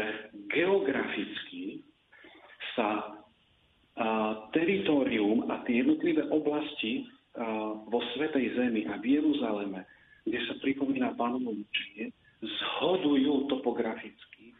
geograficky 0.47 1.83
sa 2.71 3.19
teritorium 4.55 5.51
a 5.51 5.59
tie 5.67 5.83
jednotlivé 5.83 6.23
oblasti 6.31 7.03
vo 7.87 7.99
Svetej 8.15 8.55
Zemi 8.55 8.83
a 8.89 8.99
v 8.99 9.19
Jeruzaleme, 9.19 9.87
kde 10.27 10.39
sa 10.45 10.53
pripomína 10.59 11.15
pánovo 11.15 11.55
mučenie, 11.55 12.11
zhodujú 12.39 13.47
topograficky 13.51 14.55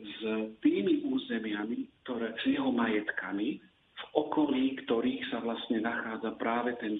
s 0.00 0.18
tými 0.64 1.04
územiami, 1.04 1.88
ktoré, 2.04 2.32
s 2.40 2.44
jeho 2.48 2.72
majetkami, 2.72 3.60
v 3.60 4.04
okolí 4.16 4.80
ktorých 4.84 5.28
sa 5.28 5.44
vlastne 5.44 5.84
nachádza 5.84 6.32
práve 6.40 6.72
ten, 6.80 6.96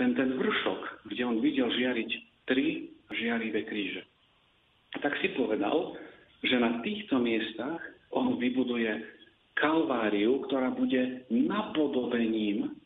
ten, 0.00 0.16
ten 0.16 0.36
vršok, 0.40 1.12
kde 1.12 1.22
on 1.28 1.36
videl 1.44 1.68
žiariť 1.68 2.10
tri 2.48 2.88
žiarivé 3.12 3.68
kríže. 3.68 4.04
Tak 5.04 5.12
si 5.20 5.36
povedal, 5.36 5.96
že 6.40 6.56
na 6.56 6.80
týchto 6.80 7.20
miestach 7.20 7.80
on 8.16 8.40
vybuduje 8.40 9.04
Kalváriu, 9.58 10.40
ktorá 10.48 10.72
bude 10.72 11.28
napodobením 11.28 12.78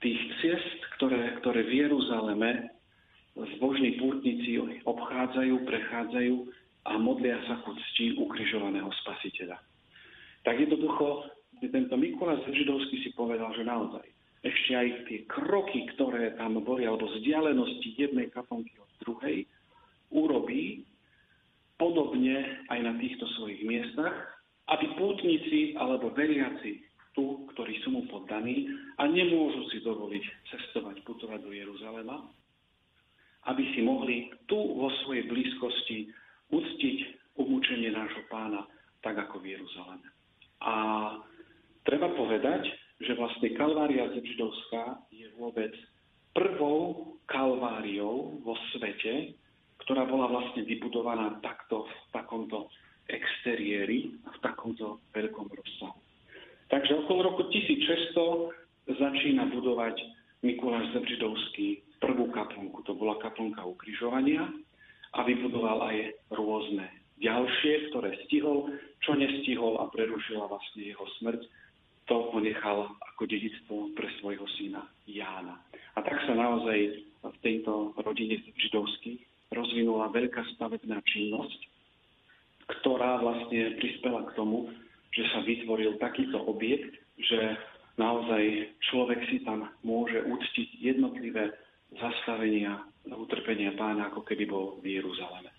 tých 0.00 0.20
ciest, 0.40 0.80
ktoré, 0.96 1.36
ktoré 1.44 1.64
v 1.68 1.86
Jeruzaleme 1.86 2.72
zbožní 3.36 4.00
pútnici 4.00 4.60
obchádzajú, 4.84 5.54
prechádzajú 5.64 6.34
a 6.88 6.96
modlia 6.96 7.36
sa 7.46 7.60
ku 7.62 7.76
cti 7.76 8.16
ukrižovaného 8.16 8.88
spasiteľa. 9.04 9.60
Tak 10.42 10.56
jednoducho 10.56 11.28
tento 11.60 11.94
Mikuláš 12.00 12.40
Židovský 12.48 13.04
si 13.04 13.10
povedal, 13.12 13.52
že 13.52 13.68
naozaj 13.68 14.08
ešte 14.40 14.72
aj 14.72 14.88
tie 15.04 15.18
kroky, 15.28 15.84
ktoré 15.96 16.32
tam 16.40 16.56
boli, 16.64 16.88
alebo 16.88 17.04
vzdialenosti 17.12 17.92
jednej 17.92 18.32
kaponky 18.32 18.72
od 18.80 18.88
druhej, 19.04 19.44
urobí 20.08 20.88
podobne 21.76 22.64
aj 22.72 22.80
na 22.80 22.96
týchto 22.96 23.28
svojich 23.36 23.60
miestach, 23.68 24.40
aby 24.72 24.88
pútnici 24.96 25.76
alebo 25.76 26.12
veriaci 26.16 26.80
tu, 27.12 27.46
ktorí 27.54 27.82
sú 27.82 27.90
mu 27.90 28.02
poddaní 28.06 28.70
a 28.98 29.06
nemôžu 29.06 29.66
si 29.70 29.82
dovoliť 29.82 30.24
cestovať, 30.50 31.02
putovať 31.02 31.40
do 31.42 31.50
Jeruzalema, 31.50 32.22
aby 33.50 33.62
si 33.74 33.80
mohli 33.82 34.30
tu 34.46 34.56
vo 34.56 34.92
svojej 35.04 35.26
blízkosti 35.26 36.12
uctiť 36.52 36.98
umúčenie 37.40 37.90
nášho 37.90 38.26
pána 38.28 38.66
tak 39.00 39.16
ako 39.16 39.40
v 39.40 39.56
Jeruzaleme. 39.56 40.08
A 40.60 40.74
treba 41.88 42.12
povedať, 42.12 42.68
že 43.00 43.16
vlastne 43.16 43.56
Kalvária 43.56 44.12
Zebžidovská 44.12 45.08
je 45.08 45.24
vôbec 45.40 45.72
prvou 46.36 47.16
kalváriou 47.24 48.38
vo 48.44 48.54
svete, 48.76 49.32
ktorá 49.80 50.04
bola 50.04 50.28
vlastne 50.28 50.68
vybudovaná 50.68 51.40
takto 51.40 51.88
v 51.88 51.92
takomto 52.12 52.68
exteriéri 53.08 54.20
a 54.28 54.36
v 54.36 54.38
takomto 54.44 55.00
veľkom 55.16 55.48
rozsahu. 55.48 56.09
Takže 56.70 57.02
okolo 57.02 57.34
roku 57.34 57.42
1600 57.50 58.94
začína 58.94 59.50
budovať 59.50 59.98
Mikuláš 60.46 60.94
Zebžidovský 60.94 61.82
prvú 61.98 62.30
kaplnku. 62.30 62.86
To 62.86 62.94
bola 62.94 63.18
kaplnka 63.18 63.60
ukrižovania 63.66 64.46
a 65.12 65.26
vybudoval 65.26 65.90
aj 65.90 65.96
rôzne 66.32 66.86
ďalšie, 67.20 67.92
ktoré 67.92 68.16
stihol, 68.24 68.72
čo 69.04 69.12
nestihol 69.18 69.82
a 69.82 69.90
prerušila 69.92 70.48
vlastne 70.48 70.82
jeho 70.94 71.04
smrť, 71.20 71.42
to 72.08 72.16
ponechal 72.34 72.90
ako 73.14 73.22
dedictvo 73.28 73.94
pre 73.94 74.08
svojho 74.18 74.46
syna 74.58 74.82
Jána. 75.06 75.60
A 75.94 76.02
tak 76.02 76.18
sa 76.24 76.34
naozaj 76.34 77.06
v 77.20 77.36
tejto 77.44 77.92
rodine 78.00 78.40
židovských 78.56 79.20
rozvinula 79.52 80.10
veľká 80.10 80.42
stavebná 80.56 80.98
činnosť, 81.06 81.60
ktorá 82.78 83.20
vlastne 83.20 83.76
prispela 83.78 84.24
k 84.30 84.34
tomu, 84.38 84.70
že 85.10 85.26
sa 85.34 85.42
vytvoril 85.42 85.98
takýto 85.98 86.38
objekt, 86.46 86.94
že 87.18 87.58
naozaj 87.98 88.74
človek 88.90 89.20
si 89.28 89.42
tam 89.42 89.68
môže 89.82 90.22
uctiť 90.22 90.68
jednotlivé 90.80 91.52
zastavenia 91.98 92.86
utrpenia 93.10 93.74
pána, 93.74 94.08
ako 94.12 94.22
keby 94.22 94.44
bol 94.46 94.78
v 94.78 95.00
Jeruzaleme. 95.00 95.50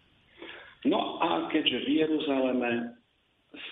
No 0.88 1.22
a 1.22 1.51
keďže 1.51 1.77
v 1.86 1.89
Jeruzaleme 2.05 2.72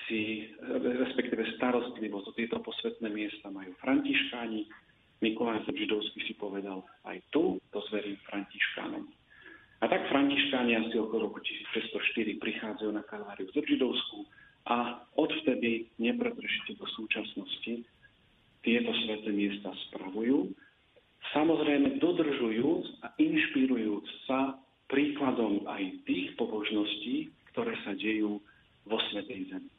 si, 0.06 0.52
respektíve 0.78 1.56
starostlivosť 1.58 2.26
o 2.28 2.36
tieto 2.36 2.58
posvetné 2.60 3.08
miesta 3.10 3.48
majú 3.50 3.72
františkáni, 3.80 4.68
Mikuláš 5.20 5.68
Židovský 5.68 6.24
si 6.24 6.34
povedal, 6.40 6.80
aj 7.04 7.20
tu 7.36 7.60
to 7.76 7.80
zverím 7.92 8.16
františkánom. 8.24 9.04
A 9.80 9.86
tak 9.88 10.08
františkáni 10.12 10.76
asi 10.80 10.96
okolo 10.96 11.28
roku 11.28 11.44
1604 11.44 12.40
prichádzajú 12.40 12.92
na 12.92 13.04
Kalváriu 13.04 13.48
v 13.52 13.64
Židovsku 13.64 14.28
a 14.70 15.02
odvtedy 15.18 15.90
nepretržite 15.98 16.78
do 16.78 16.86
súčasnosti 16.94 17.82
tieto 18.62 18.92
sveté 19.06 19.34
miesta 19.34 19.74
spravujú. 19.90 20.54
Samozrejme 21.34 21.98
dodržujúc 21.98 23.06
a 23.06 23.08
inšpirujúc 23.18 24.06
sa 24.30 24.62
príkladom 24.90 25.66
aj 25.66 26.06
tých 26.06 26.34
pobožností, 26.38 27.34
ktoré 27.54 27.74
sa 27.86 27.98
dejú 27.98 28.42
vo 28.86 28.98
Svetej 29.10 29.50
Zemi. 29.54 29.72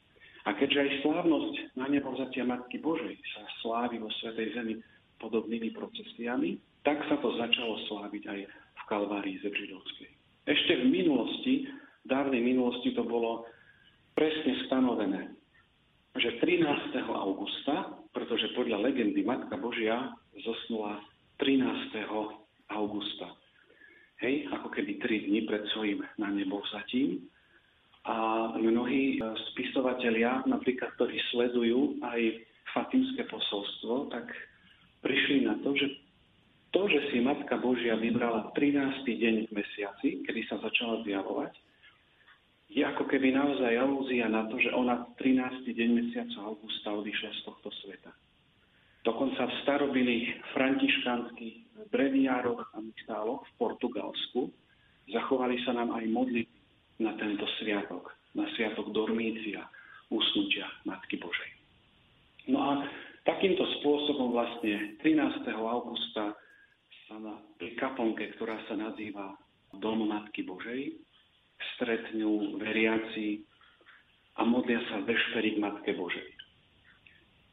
A 0.47 0.57
keďže 0.57 0.79
aj 0.81 0.91
slávnosť 1.05 1.55
na 1.77 1.85
nebovzatia 1.87 2.43
Matky 2.47 2.81
Božej 2.81 3.15
sa 3.35 3.43
slávi 3.61 4.01
vo 4.01 4.09
Svetej 4.19 4.57
Zemi 4.57 4.75
podobnými 5.21 5.69
procesiami, 5.71 6.57
tak 6.81 6.97
sa 7.05 7.21
to 7.21 7.29
začalo 7.37 7.77
sláviť 7.85 8.23
aj 8.25 8.39
v 8.49 8.81
Kalvárii 8.89 9.37
Zebžidovskej. 9.45 10.09
Ešte 10.49 10.81
v 10.81 10.85
minulosti, 10.89 11.69
dávnej 12.09 12.41
minulosti 12.41 12.89
to 12.97 13.05
bolo 13.05 13.45
presne 14.17 14.53
stanovené, 14.67 15.31
že 16.19 16.37
13. 16.43 16.97
augusta, 17.07 17.95
pretože 18.11 18.51
podľa 18.53 18.91
legendy 18.91 19.23
Matka 19.23 19.55
Božia 19.55 20.11
zosnula 20.43 20.99
13. 21.39 21.95
augusta 22.71 23.31
hej, 24.21 24.45
ako 24.53 24.69
keby 24.69 25.01
tri 25.01 25.25
dni 25.25 25.49
pred 25.49 25.65
svojim 25.73 26.05
na 26.21 26.29
nebo 26.29 26.61
vzatím. 26.61 27.25
A 28.05 28.49
mnohí 28.57 29.17
e, 29.17 29.19
spisovatelia, 29.53 30.45
napríklad, 30.49 30.93
ktorí 30.97 31.21
sledujú 31.33 32.01
aj 32.01 32.21
Fatimské 32.73 33.29
posolstvo, 33.29 34.09
tak 34.09 34.25
prišli 35.05 35.45
na 35.45 35.57
to, 35.61 35.73
že 35.77 36.01
to, 36.71 36.87
že 36.87 37.11
si 37.11 37.19
Matka 37.19 37.59
Božia 37.59 37.99
vybrala 37.99 38.55
13. 38.55 39.05
deň 39.05 39.35
v 39.49 39.51
mesiaci, 39.51 40.09
kedy 40.23 40.41
sa 40.47 40.57
začala 40.63 41.03
zjavovať, 41.03 41.51
je 42.71 42.83
ako 42.87 43.03
keby 43.03 43.35
naozaj 43.35 43.75
alúzia 43.75 44.31
na 44.31 44.47
to, 44.47 44.55
že 44.55 44.71
ona 44.71 45.03
13. 45.19 45.67
deň 45.67 45.89
mesiaca 45.91 46.39
augusta 46.39 46.95
odišla 46.95 47.31
z 47.35 47.41
tohto 47.43 47.69
sveta. 47.83 48.11
Dokonca 49.03 49.43
v 49.49 49.59
starobylých 49.65 50.27
františkánskych 50.55 51.55
breviároch 51.91 52.63
a 52.71 52.77
mixtáloch 52.79 53.43
v 53.43 53.53
Portugalsku 53.59 54.41
zachovali 55.11 55.59
sa 55.67 55.75
nám 55.75 55.91
aj 55.99 56.05
modlitby 56.15 56.59
na 57.01 57.11
tento 57.17 57.43
sviatok, 57.59 58.13
na 58.37 58.47
sviatok 58.55 58.93
Dormícia, 58.93 59.67
usnutia 60.13 60.69
Matky 60.87 61.17
Božej. 61.17 61.51
No 62.47 62.61
a 62.61 62.71
takýmto 63.27 63.65
spôsobom 63.81 64.31
vlastne 64.31 64.95
13. 65.03 65.43
augusta 65.49 66.37
sa 67.09 67.15
na 67.19 67.35
kaponke, 67.75 68.31
ktorá 68.37 68.61
sa 68.69 68.77
nazýva 68.77 69.35
Dom 69.75 70.07
Matky 70.07 70.45
Božej, 70.45 70.95
stretnú 71.75 72.57
veriaci 72.61 73.41
a 74.37 74.47
modlia 74.47 74.81
sa 74.89 75.03
vešpery 75.03 75.55
k 75.55 75.61
Matke 75.61 75.91
Božej 75.95 76.41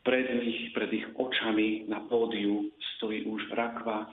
pred 0.09 0.25
nich, 0.41 0.73
pred 0.73 0.89
ich 0.89 1.05
očami 1.21 1.85
na 1.85 2.01
pódiu 2.09 2.73
stojí 2.97 3.29
už 3.29 3.53
rakva 3.53 4.09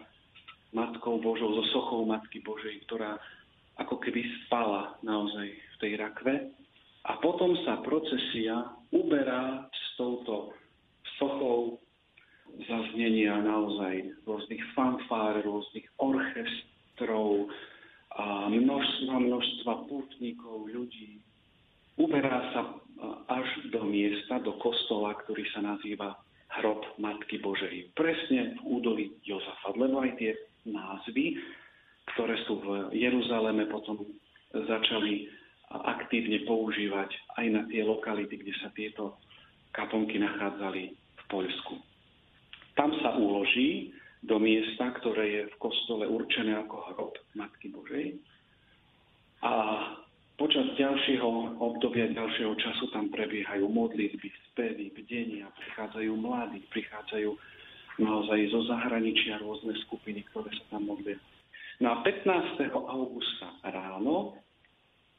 Matkou 0.76 1.24
Božou, 1.24 1.56
so 1.56 1.64
sochou 1.72 2.04
Matky 2.04 2.44
Božej, 2.44 2.84
ktorá 2.84 3.16
ako 3.80 4.04
keby 4.04 4.28
spala 4.44 5.00
naozaj 5.08 5.56
v 5.56 5.76
tej 5.80 5.96
rakve. 5.96 6.52
A 7.08 7.16
potom 7.24 7.56
sa 7.64 7.80
procesia 7.80 8.76
uberá 8.92 9.72
s 9.72 9.86
touto 9.96 10.52
sochou 11.16 11.80
zaznenia 12.68 13.40
naozaj 13.40 14.20
rôznych 14.28 14.64
fanfár, 14.76 15.40
rôznych 15.48 15.88
orchestrov 15.96 17.48
a 18.16 18.48
množstva, 18.48 19.16
množstva 19.20 19.74
pútnikov, 19.92 20.72
ľudí. 20.72 21.20
Uberá 22.00 22.52
sa 22.56 22.62
až 23.28 23.48
do 23.72 23.84
miesta, 23.88 24.40
do 24.40 24.56
kostola, 24.60 25.16
ktorý 25.24 25.44
sa 25.52 25.64
nazýva 25.64 26.16
hrob 26.60 26.84
Matky 26.96 27.44
Božej. 27.44 27.92
Presne 27.92 28.56
v 28.56 28.80
údolí 28.80 29.06
Jozafa, 29.28 29.76
lebo 29.76 30.00
aj 30.00 30.16
tie 30.16 30.32
názvy, 30.64 31.36
ktoré 32.16 32.36
sú 32.48 32.64
v 32.64 32.96
Jeruzaleme, 32.96 33.68
potom 33.68 34.00
začali 34.56 35.28
aktívne 35.68 36.46
používať 36.48 37.12
aj 37.36 37.46
na 37.52 37.62
tie 37.68 37.84
lokality, 37.84 38.40
kde 38.40 38.54
sa 38.64 38.72
tieto 38.72 39.20
kaponky 39.76 40.16
nachádzali 40.16 40.96
v 40.96 41.24
Poľsku. 41.28 41.76
Tam 42.80 42.96
sa 43.04 43.20
uloží 43.20 43.92
do 44.26 44.38
miesta, 44.42 44.90
ktoré 44.98 45.26
je 45.30 45.44
v 45.54 45.56
kostole 45.62 46.10
určené 46.10 46.58
ako 46.58 46.76
hrob 46.92 47.14
Matky 47.38 47.70
Božej. 47.70 48.18
A 49.46 49.54
Počas 50.36 50.68
ďalšieho 50.76 51.64
obdobia, 51.64 52.12
ďalšieho 52.12 52.60
času 52.60 52.92
tam 52.92 53.08
prebiehajú 53.08 53.72
modlitby, 53.72 54.28
spevy, 54.52 54.92
bdenia, 54.92 55.48
prichádzajú 55.56 56.12
mladí, 56.12 56.60
prichádzajú 56.76 57.32
naozaj 58.04 58.40
zo 58.52 58.68
zahraničia 58.68 59.40
rôzne 59.40 59.72
skupiny, 59.88 60.28
ktoré 60.28 60.52
sa 60.60 60.76
tam 60.76 60.92
modlia. 60.92 61.16
No 61.80 61.96
a 61.96 62.04
15. 62.04 62.68
augusta 62.68 63.48
ráno 63.64 64.36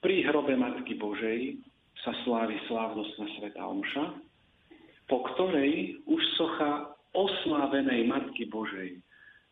pri 0.05 0.21
hrobe 0.29 0.53
Matky 0.53 1.01
Božej 1.01 1.64
sa 2.05 2.12
slávi 2.29 2.61
slávnostná 2.69 3.25
Sveta 3.40 3.64
Omša, 3.64 4.21
po 5.09 5.25
ktorej 5.33 5.97
už 6.05 6.21
socha 6.37 6.92
oslávenej 7.16 8.05
Matky 8.05 8.44
Božej 8.52 9.00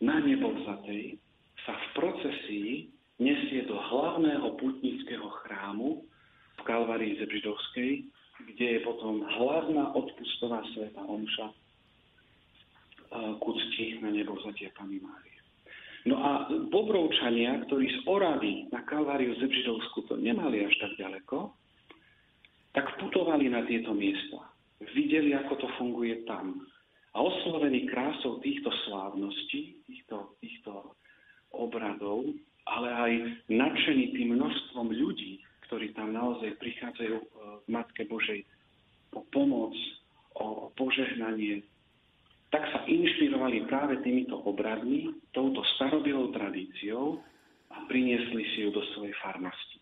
na 0.04 0.20
nebo 0.20 0.52
vzatej 0.52 1.16
sa 1.64 1.72
v 1.72 1.86
procesii 1.96 2.70
nesie 3.16 3.64
do 3.64 3.80
hlavného 3.80 4.52
putnického 4.60 5.32
chrámu 5.42 6.04
v 6.54 6.60
Kalvarii 6.68 7.16
Zebžidovskej 7.16 8.04
kde 8.42 8.66
je 8.78 8.80
potom 8.82 9.22
hlavná 9.22 9.94
odpustová 9.94 10.66
sveta 10.74 11.02
omša 11.06 11.54
ku 13.38 13.50
cti 13.54 14.02
na 14.02 14.10
nebo 14.10 14.34
zatia 14.42 14.74
Pany 14.74 14.98
Márie. 14.98 15.38
No 16.04 16.18
a 16.18 16.50
Bobrovčania, 16.68 17.62
ktorí 17.64 17.86
z 17.88 17.98
Oravy 18.10 18.68
na 18.74 18.82
Kalváriu 18.84 19.38
Zebžidovsku 19.38 20.10
to 20.10 20.18
nemali 20.18 20.66
až 20.66 20.74
tak 20.82 20.92
ďaleko, 20.98 21.54
tak 22.74 22.90
putovali 22.98 23.46
na 23.48 23.62
tieto 23.64 23.94
miesta. 23.94 24.50
Videli, 24.92 25.32
ako 25.32 25.54
to 25.62 25.68
funguje 25.78 26.26
tam. 26.26 26.66
A 27.14 27.22
oslovení 27.22 27.86
krásou 27.86 28.42
týchto 28.42 28.74
slávností, 28.86 29.78
týchto, 29.86 30.34
týchto 30.42 30.98
obradov, 31.54 32.26
ale 32.66 32.88
aj 32.90 33.12
nadšení 33.48 34.18
tým 34.18 34.34
množstvom 34.34 34.90
ľudí, 34.90 35.38
ktorí 35.70 35.94
tam 35.94 36.10
naozaj 36.10 36.58
prichádzajú 36.58 37.16
k 37.22 37.26
e, 37.30 37.38
Matke 37.70 38.02
Božej 38.10 38.42
o 39.14 39.22
pomoc, 39.30 39.72
o 40.34 40.74
požehnanie, 40.74 41.62
tak 42.50 42.66
sa 42.70 42.86
inšpirovali 42.86 43.66
práve 43.66 43.98
týmito 44.02 44.38
obradmi, 44.42 45.10
touto 45.34 45.62
starobilou 45.78 46.30
tradíciou 46.34 47.22
a 47.70 47.82
priniesli 47.90 48.42
si 48.54 48.66
ju 48.66 48.70
do 48.70 48.82
svojej 48.94 49.14
farnosti. 49.22 49.78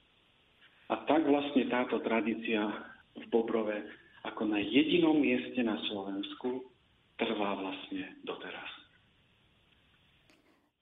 A 0.92 1.01
tak 1.09 1.25
vlastne 1.25 1.68
táto 1.73 2.01
tradícia 2.05 2.64
v 3.16 3.25
Bobrove 3.29 3.85
ako 4.25 4.49
na 4.49 4.61
jedinom 4.61 5.21
mieste 5.21 5.61
na 5.61 5.77
Slovensku 5.88 6.72
trvá 7.16 7.57
vlastne 7.59 8.18
doteraz. 8.25 8.70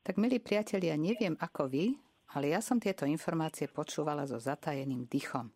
Tak 0.01 0.17
milí 0.17 0.41
priatelia, 0.41 0.97
neviem 0.97 1.37
ako 1.37 1.69
vy, 1.69 1.95
ale 2.35 2.55
ja 2.55 2.63
som 2.63 2.81
tieto 2.81 3.05
informácie 3.05 3.69
počúvala 3.69 4.25
so 4.25 4.39
zatajeným 4.39 5.07
dychom. 5.11 5.51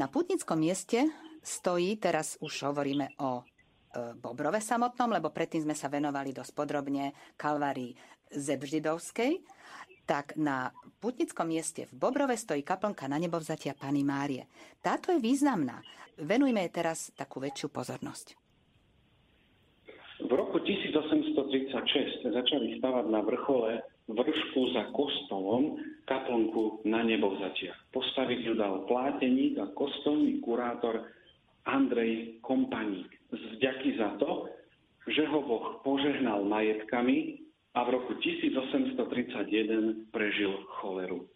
Na 0.00 0.08
putnickom 0.08 0.56
mieste 0.56 1.04
stojí, 1.44 2.00
teraz 2.00 2.40
už 2.40 2.72
hovoríme 2.72 3.20
o 3.20 3.40
e, 3.40 3.42
Bobrove 4.16 4.58
samotnom, 4.58 5.12
lebo 5.12 5.28
predtým 5.28 5.68
sme 5.68 5.76
sa 5.76 5.92
venovali 5.92 6.32
dosť 6.32 6.52
podrobne 6.56 7.12
Kalvárii 7.36 7.92
Zebždidovskej, 8.32 9.44
tak 10.08 10.34
na 10.34 10.74
putnickom 10.98 11.46
mieste 11.46 11.86
v 11.86 11.94
Bobrove 11.94 12.34
stojí 12.34 12.66
kaplnka 12.66 13.06
na 13.06 13.20
nebovzatia 13.20 13.78
Pany 13.78 14.02
Márie. 14.02 14.48
Táto 14.82 15.14
je 15.14 15.22
významná. 15.22 15.84
Venujme 16.18 16.66
jej 16.66 16.72
teraz 16.72 17.14
takú 17.14 17.38
väčšiu 17.38 17.70
pozornosť. 17.70 18.39
Roku 20.50 20.66
1836 20.66 22.26
začali 22.26 22.82
stavať 22.82 23.06
na 23.06 23.22
vrchole 23.22 23.86
vršku 24.10 24.74
za 24.74 24.90
kostolom 24.90 25.78
kaplnku 26.10 26.82
na 26.90 27.06
nebovzatia. 27.06 27.70
Postaviť 27.94 28.50
ju 28.50 28.58
dal 28.58 28.82
pláteník 28.90 29.62
a 29.62 29.70
kostolný 29.78 30.42
kurátor 30.42 31.06
Andrej 31.70 32.42
Kompaník. 32.42 33.06
Vďaky 33.30 33.94
za 33.94 34.18
to, 34.18 34.50
že 35.06 35.22
ho 35.30 35.38
Boh 35.38 35.86
požehnal 35.86 36.42
majetkami 36.42 37.46
a 37.78 37.86
v 37.86 37.88
roku 37.94 38.18
1831 38.18 40.10
prežil 40.10 40.50
choleru. 40.82 41.30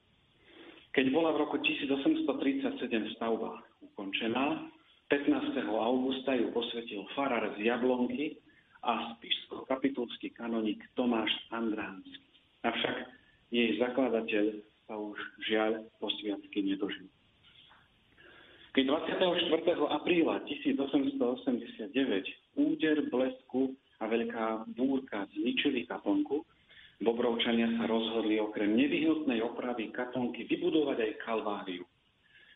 Keď 0.90 1.06
bola 1.14 1.38
v 1.38 1.46
roku 1.46 1.62
1837 1.62 3.14
stavba 3.14 3.62
ukončená, 3.78 4.74
15. 5.06 5.54
augusta 5.70 6.34
ju 6.34 6.50
posvetil 6.50 7.06
farár 7.14 7.54
z 7.54 7.70
Jablonky 7.70 8.42
a 8.84 9.16
spišsko-kapitulský 9.16 10.36
kanonik 10.36 10.84
Tomáš 10.92 11.32
Andránsky. 11.48 12.20
Avšak 12.60 13.08
jej 13.48 13.80
zakladateľ 13.80 14.60
sa 14.84 15.00
už 15.00 15.16
žiaľ 15.48 15.88
posviacky 15.96 16.60
nedožil. 16.60 17.08
Keď 18.74 18.84
24. 18.90 19.78
apríla 19.88 20.44
1889 20.44 21.88
úder 22.58 22.96
blesku 23.08 23.72
a 24.02 24.10
veľká 24.10 24.68
búrka 24.74 25.24
zničili 25.32 25.86
kaplnku, 25.88 26.44
Bobrovčania 27.02 27.66
sa 27.74 27.90
rozhodli 27.90 28.38
okrem 28.38 28.70
nevyhnutnej 28.74 29.42
opravy 29.42 29.90
kaplnky 29.90 30.46
vybudovať 30.46 30.98
aj 31.02 31.12
kalváriu. 31.26 31.82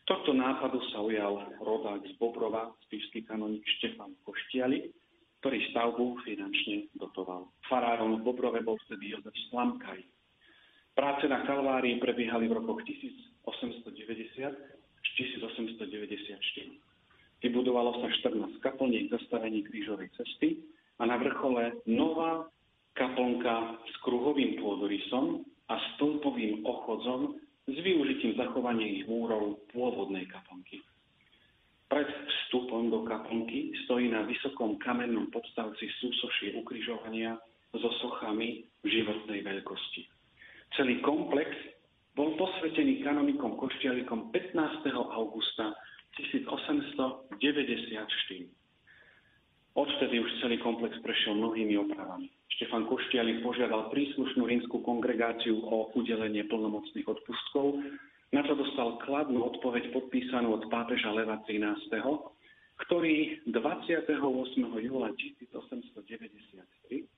Tohto 0.07 0.33
nápadu 0.33 0.81
sa 0.89 1.05
ujal 1.05 1.53
rodák 1.61 2.01
z 2.01 2.13
Bobrova, 2.17 2.73
spíšský 2.87 3.29
kanonik 3.29 3.61
Štefan 3.77 4.15
Koštiali, 4.25 4.89
ktorý 5.39 5.71
stavbu 5.71 6.19
finančne 6.27 6.91
dotoval. 6.99 7.47
Farárom 7.71 8.19
v 8.19 8.27
Bobrove 8.27 8.59
bol 8.59 8.75
vtedy 8.87 9.15
Jozef 9.15 9.31
Slamkaj. 9.49 10.03
Práce 10.91 11.23
na 11.31 11.47
Kalvárii 11.47 11.95
prebiehali 11.95 12.51
v 12.51 12.59
rokoch 12.59 12.83
1890 12.83 14.51
až 14.99 15.07
1894. 15.15 17.39
Vybudovalo 17.39 18.03
sa 18.03 18.11
14 18.11 18.59
kaplniek 18.59 19.07
zastavení 19.07 19.63
krížovej 19.63 20.11
cesty 20.19 20.59
a 20.99 21.07
na 21.07 21.15
vrchole 21.15 21.79
nová 21.87 22.51
kaplnka 22.99 23.79
s 23.87 23.95
kruhovým 24.03 24.59
pôdorysom 24.59 25.47
a 25.71 25.79
stĺpovým 25.95 26.67
ochodzom 26.67 27.39
s 27.63 27.75
využitím 27.79 28.35
zachovania 28.35 28.83
ich 28.83 29.07
múrov 29.07 29.63
pôvodnej 29.71 30.27
kaplnky. 30.27 30.83
Pred 31.89 32.05
vstupom 32.05 32.93
do 32.93 33.01
kaplnky 33.01 33.73
stojí 33.85 34.13
na 34.13 34.21
vysokom 34.21 34.77
kamennom 34.77 35.33
podstavci 35.33 35.89
súsošie 35.97 36.53
ukrižovania 36.61 37.33
so 37.73 37.89
sochami 37.97 38.61
životnej 38.85 39.41
veľkosti. 39.41 40.05
Celý 40.77 41.01
komplex 41.01 41.49
bol 42.13 42.37
posvetený 42.37 43.01
kanonikom 43.01 43.57
Koštialikom 43.57 44.29
15. 44.29 44.85
augusta 44.93 45.73
1894. 46.13 47.33
Odvtedy 49.73 50.15
už 50.21 50.29
celý 50.45 50.61
komplex 50.61 50.93
prešiel 51.01 51.41
mnohými 51.41 51.73
opravami. 51.89 52.29
Štefan 52.59 52.85
Koštialik 52.85 53.41
požiadal 53.41 53.89
príslušnú 53.89 54.45
rímskú 54.45 54.83
kongregáciu 54.85 55.57
o 55.57 55.89
udelenie 55.97 56.45
plnomocných 56.45 57.07
odpustkov 57.07 57.81
na 58.29 58.45
čo 58.45 58.53
dostal 58.53 59.01
kladnú 59.05 59.41
odpoveď 59.55 59.89
podpísanú 59.89 60.53
od 60.61 60.69
pápeža 60.69 61.09
Leva 61.09 61.41
XIII., 61.45 61.77
ktorý 62.85 63.43
28. 63.49 64.21
júla 64.59 65.09
1893 65.17 67.09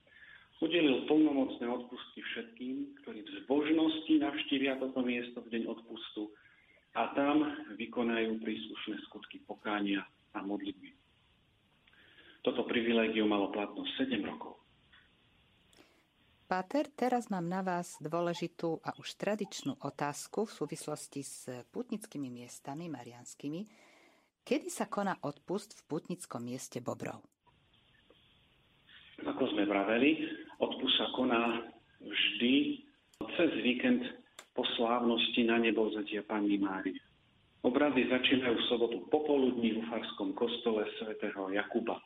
udelil 0.62 1.02
plnomocné 1.10 1.66
odpustky 1.66 2.22
všetkým, 2.22 2.94
ktorí 3.02 3.26
v 3.26 3.30
zbožnosti 3.42 4.14
navštívia 4.14 4.78
toto 4.78 5.02
miesto 5.02 5.42
v 5.42 5.58
deň 5.58 5.62
odpustu 5.66 6.30
a 6.94 7.10
tam 7.18 7.42
vykonajú 7.74 8.38
príslušné 8.38 9.02
skutky 9.10 9.42
pokánia 9.42 10.06
a 10.38 10.38
modlitby. 10.38 10.94
Toto 12.46 12.62
privilégium 12.70 13.30
malo 13.30 13.50
platnosť 13.50 14.06
7 14.06 14.22
rokov. 14.22 14.61
Páter, 16.52 16.84
teraz 16.92 17.32
mám 17.32 17.48
na 17.48 17.64
vás 17.64 17.96
dôležitú 17.96 18.76
a 18.84 18.92
už 19.00 19.16
tradičnú 19.16 19.72
otázku 19.88 20.44
v 20.44 20.52
súvislosti 20.52 21.24
s 21.24 21.48
putnickými 21.72 22.28
miestami 22.28 22.92
marianskými. 22.92 23.64
Kedy 24.44 24.68
sa 24.68 24.84
koná 24.84 25.16
odpust 25.24 25.72
v 25.72 25.80
putnickom 25.88 26.44
mieste 26.44 26.84
Bobrov? 26.84 27.24
Ako 29.24 29.48
sme 29.48 29.64
vraveli, 29.64 30.28
odpust 30.60 30.92
sa 31.00 31.08
koná 31.16 31.72
vždy 32.04 32.84
cez 33.32 33.50
víkend 33.64 34.04
po 34.52 34.68
slávnosti 34.76 35.48
na 35.48 35.56
nebo 35.56 35.88
vzatia 35.88 36.20
Panny 36.20 36.60
Márie. 36.60 37.00
Obrady 37.64 38.12
začínajú 38.12 38.60
v 38.60 38.68
sobotu 38.68 39.00
popoludní 39.08 39.80
v 39.80 39.88
Farskom 39.88 40.36
kostole 40.36 40.84
svätého 41.00 41.48
Jakuba. 41.48 41.96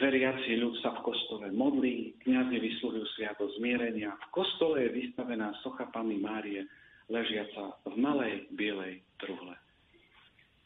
Veriaci 0.00 0.58
ľud 0.58 0.80
sa 0.80 0.96
v 0.98 1.04
kostole 1.06 1.52
modlí, 1.52 2.18
kniazy 2.24 2.56
vysluhujú 2.60 3.04
sviato 3.16 3.48
zmierenia. 3.58 4.16
V 4.30 4.42
kostole 4.42 4.88
je 4.88 4.96
vystavená 5.04 5.54
socha 5.60 5.88
Panny 5.92 6.18
Márie, 6.18 6.66
ležiaca 7.12 7.76
v 7.84 7.94
malej 8.00 8.48
bielej 8.56 9.04
truhle. 9.20 9.56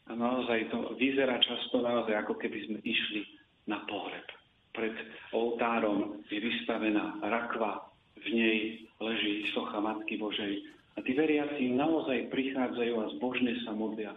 A 0.09 0.17
naozaj 0.17 0.73
to 0.73 0.97
vyzerá 0.97 1.37
často 1.43 1.83
naozaj, 1.83 2.15
ako 2.25 2.39
keby 2.39 2.59
sme 2.65 2.79
išli 2.81 3.27
na 3.69 3.83
pohreb. 3.85 4.25
Pred 4.73 4.95
oltárom 5.35 6.23
je 6.29 6.39
vystavená 6.41 7.21
rakva, 7.21 7.89
v 8.19 8.27
nej 8.35 8.57
leží 8.99 9.47
socha 9.55 9.79
Matky 9.79 10.19
Božej. 10.19 10.63
A 10.97 11.03
tí 11.03 11.15
veriaci 11.15 11.71
naozaj 11.71 12.27
prichádzajú 12.27 12.93
a 12.99 13.11
zbožne 13.15 13.55
sa 13.63 13.71
modlia. 13.71 14.11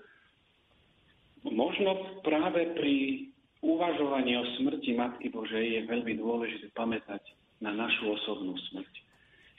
Možno 1.46 2.18
práve 2.22 2.74
pri 2.74 3.26
uvažovanie 3.62 4.36
o 4.38 4.46
smrti 4.58 4.92
Matky 4.98 5.30
Božej 5.30 5.78
je 5.78 5.80
veľmi 5.88 6.18
dôležité 6.18 6.74
pamätať 6.74 7.22
na 7.62 7.70
našu 7.70 8.10
osobnú 8.10 8.58
smrť. 8.70 8.94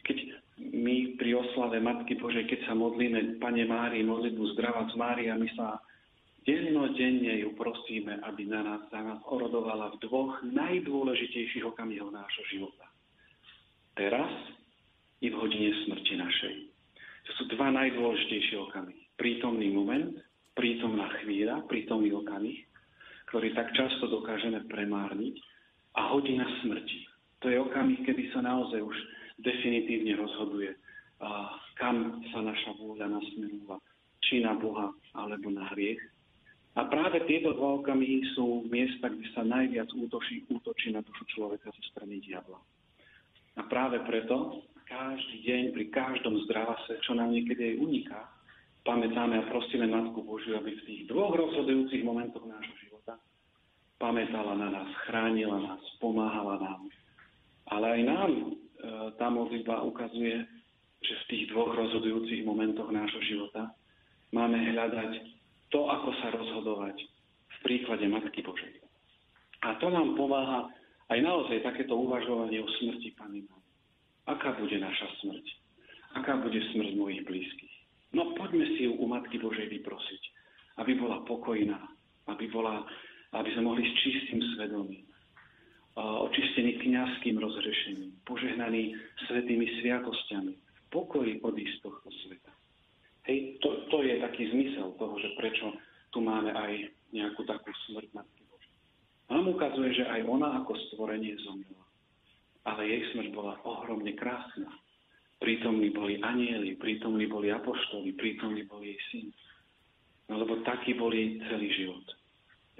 Keď 0.03 0.17
my 0.59 1.15
pri 1.15 1.39
oslave 1.39 1.79
Matky 1.79 2.19
Božej, 2.19 2.45
keď 2.45 2.67
sa 2.67 2.73
modlíme 2.75 3.39
Pane 3.39 3.63
Mári, 3.63 4.03
modlitbu 4.03 4.43
Zdravac 4.53 4.91
Mária, 4.99 5.39
my 5.39 5.47
sa 5.55 5.79
dennodenne 6.43 7.39
ju 7.39 7.55
prosíme, 7.55 8.19
aby 8.27 8.43
na 8.43 8.61
nás, 8.61 8.81
za 8.91 8.99
nás 8.99 9.23
orodovala 9.23 9.95
v 9.95 9.99
dvoch 10.03 10.43
najdôležitejších 10.43 11.63
okamihoch 11.63 12.11
nášho 12.11 12.43
života. 12.51 12.85
Teraz 13.95 14.29
i 15.23 15.31
v 15.31 15.39
hodine 15.39 15.71
smrti 15.87 16.19
našej. 16.19 16.55
To 17.23 17.31
sú 17.39 17.43
dva 17.55 17.71
najdôležitejšie 17.71 18.59
okamihy. 18.59 19.07
Prítomný 19.15 19.71
moment 19.71 20.11
prítomná 20.53 21.09
chvíľa, 21.21 21.65
prítomný 21.65 22.13
okamih, 22.13 22.57
ktorý 23.33 23.49
tak 23.57 23.73
často 23.73 24.05
dokážeme 24.13 24.61
premárniť 24.69 25.41
a 25.97 26.13
hodina 26.13 26.45
smrti. 26.61 27.09
To 27.41 27.49
je 27.49 27.57
okamih, 27.57 28.05
kedy 28.05 28.29
sa 28.29 28.45
naozaj 28.45 28.77
už 28.77 28.93
definitívne 29.41 30.13
rozhoduje, 30.21 30.77
kam 31.81 32.21
sa 32.29 32.45
naša 32.45 32.77
vôľa 32.77 33.09
nasmerúva, 33.09 33.81
či 34.21 34.45
na 34.45 34.53
Boha 34.53 34.93
alebo 35.17 35.49
na 35.49 35.65
hriech. 35.73 35.97
A 36.77 36.85
práve 36.85 37.25
tieto 37.25 37.57
dva 37.57 37.81
okamihy 37.81 38.21
sú 38.37 38.69
miesta, 38.69 39.09
kde 39.09 39.25
sa 39.33 39.41
najviac 39.41 39.89
útočí, 39.97 40.45
útočí 40.53 40.93
na 40.93 41.01
dušu 41.01 41.25
človeka 41.33 41.73
zo 41.73 41.83
strany 41.89 42.21
diabla. 42.21 42.61
A 43.57 43.65
práve 43.65 43.97
preto 44.05 44.61
každý 44.85 45.41
deň, 45.41 45.61
pri 45.73 45.85
každom 45.89 46.37
zdravase, 46.45 47.01
čo 47.01 47.17
nám 47.17 47.33
niekedy 47.33 47.73
aj 47.73 47.81
uniká, 47.81 48.21
pamätáme 48.85 49.41
a 49.41 49.49
prosíme 49.49 49.89
Matku 49.89 50.21
Božiu, 50.21 50.53
aby 50.61 50.69
v 50.77 50.85
tých 50.85 51.01
dvoch 51.09 51.33
rozhodujúcich 51.33 52.05
momentoch 52.05 52.45
nášho 52.45 52.82
pamätala 54.03 54.59
na 54.59 54.67
nás, 54.67 54.89
chránila 55.07 55.63
nás, 55.63 55.79
pomáhala 56.03 56.59
nám. 56.59 56.91
Ale 57.71 57.95
aj 57.95 58.01
nám 58.03 58.31
e, 58.35 58.43
tá 59.15 59.31
modlitba 59.31 59.79
ukazuje, 59.87 60.43
že 60.99 61.13
v 61.23 61.27
tých 61.31 61.43
dvoch 61.55 61.71
rozhodujúcich 61.71 62.43
momentoch 62.43 62.91
nášho 62.91 63.23
života 63.23 63.71
máme 64.35 64.59
hľadať 64.59 65.23
to, 65.71 65.87
ako 65.87 66.09
sa 66.19 66.35
rozhodovať 66.35 66.99
v 67.47 67.57
príklade 67.63 68.03
Matky 68.11 68.43
Božej. 68.43 68.83
A 69.63 69.79
to 69.79 69.87
nám 69.87 70.19
pomáha 70.19 70.67
aj 71.07 71.19
naozaj 71.23 71.63
takéto 71.63 71.95
uvažovanie 71.95 72.59
o 72.59 72.67
smrti 72.83 73.15
Panny 73.15 73.47
Aká 74.27 74.55
bude 74.59 74.75
naša 74.79 75.07
smrť? 75.23 75.45
Aká 76.19 76.39
bude 76.43 76.59
smrť 76.75 76.91
mojich 76.99 77.23
blízkych? 77.23 77.75
No 78.11 78.35
poďme 78.35 78.67
si 78.75 78.83
ju 78.87 78.99
u 78.99 79.07
Matky 79.07 79.39
Božej 79.39 79.71
vyprosiť, 79.79 80.21
aby 80.83 80.99
bola 80.99 81.23
pokojná, 81.23 81.79
aby, 82.27 82.51
bola, 82.51 82.83
aby 83.33 83.49
sme 83.57 83.69
mohli 83.69 83.83
s 83.83 83.93
čistým 84.01 84.39
svedomím, 84.53 85.05
očistený 85.97 86.81
kniazským 86.81 87.37
rozhrešením, 87.37 88.13
požehnaný 88.25 88.97
svetými 89.29 89.65
sviatosťami, 89.81 90.53
v 90.57 90.81
pokoji 90.89 91.41
odísť 91.45 91.85
tohto 91.85 92.09
sveta. 92.25 92.53
Hej, 93.29 93.61
to, 93.61 93.87
to 93.87 94.03
je 94.03 94.19
taký 94.19 94.49
zmysel 94.51 94.93
toho, 94.97 95.15
že 95.21 95.31
prečo 95.37 95.73
tu 96.11 96.19
máme 96.19 96.51
aj 96.53 96.91
nejakú 97.13 97.45
takú 97.45 97.69
smrť 97.87 98.09
Matky 98.11 98.43
Božej. 98.49 98.75
Nám 99.31 99.45
ukazuje, 99.47 99.95
že 99.95 100.05
aj 100.09 100.21
ona 100.27 100.61
ako 100.61 100.75
stvorenie 100.91 101.37
zomrela. 101.45 101.85
Ale 102.67 102.89
jej 102.89 103.01
smrť 103.13 103.29
bola 103.31 103.59
ohromne 103.63 104.11
krásna. 104.17 104.71
Prítomní 105.39 105.91
boli 105.91 106.19
anieli, 106.23 106.75
prítomní 106.79 107.27
boli 107.27 107.51
apoštoli, 107.51 108.15
prítomní 108.15 108.63
boli 108.67 108.95
jej 108.95 109.01
syn. 109.11 109.27
No 110.31 110.39
lebo 110.39 110.63
taký 110.63 110.95
boli 110.95 111.43
celý 111.47 111.67
život. 111.75 112.03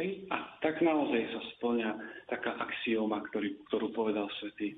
A 0.01 0.37
tak 0.57 0.81
naozaj 0.81 1.21
sa 1.29 1.41
splňa 1.53 1.89
taká 2.25 2.57
axioma, 2.57 3.21
ktorý, 3.29 3.61
ktorú 3.69 3.93
povedal 3.93 4.25
svätý 4.41 4.73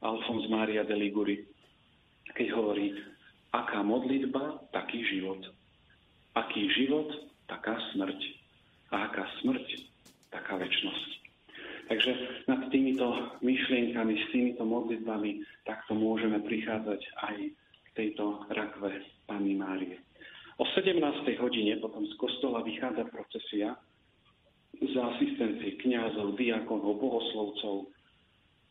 Alfons 0.00 0.48
Maria 0.48 0.80
de 0.88 0.96
Liguri, 0.96 1.44
keď 2.32 2.56
hovorí, 2.56 2.96
aká 3.52 3.84
modlitba, 3.84 4.64
taký 4.72 5.04
život. 5.12 5.44
Aký 6.32 6.72
život, 6.72 7.12
taká 7.52 7.76
smrť. 7.92 8.20
A 8.96 9.12
aká 9.12 9.28
smrť, 9.44 9.66
taká 10.32 10.56
väčnosť. 10.56 11.10
Takže 11.88 12.12
nad 12.48 12.68
týmito 12.68 13.36
myšlienkami, 13.44 14.12
s 14.16 14.26
týmito 14.32 14.64
modlitbami 14.64 15.44
takto 15.64 15.92
môžeme 15.96 16.40
prichádzať 16.44 17.00
aj 17.28 17.36
k 17.52 17.88
tejto 17.92 18.44
rakve 18.52 19.04
Panny 19.28 19.56
Márie. 19.56 20.00
O 20.60 20.64
17. 20.64 21.00
hodine 21.40 21.80
potom 21.80 22.04
z 22.08 22.12
kostola 22.20 22.60
vychádza 22.60 23.08
procesia 23.08 23.76
za 24.82 25.02
asistencie 25.14 25.78
kňazov, 25.82 26.38
diakonov, 26.38 26.98
bohoslovcov. 27.02 27.90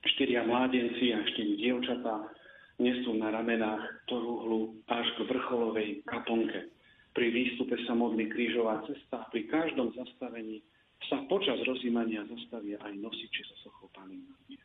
Štyria 0.08 0.48
mládenci 0.48 1.12
a 1.12 1.20
štyri 1.36 1.60
dievčatá 1.60 2.32
nesú 2.80 3.18
na 3.18 3.34
ramenách 3.34 4.08
torúhlu 4.08 4.78
až 4.88 5.06
k 5.18 5.28
vrcholovej 5.28 5.90
kaponke. 6.06 6.72
Pri 7.18 7.28
výstupe 7.34 7.74
sa 7.90 7.98
modlí 7.98 8.30
krížová 8.30 8.86
cesta 8.86 9.26
a 9.26 9.30
pri 9.34 9.50
každom 9.50 9.90
zastavení 9.98 10.62
sa 11.10 11.26
počas 11.26 11.58
rozímania 11.66 12.26
zastavia 12.30 12.78
aj 12.86 12.94
nosiči 12.98 13.42
so 13.50 13.56
sochou 13.66 13.90
Panny 13.94 14.22
Márie. 14.22 14.62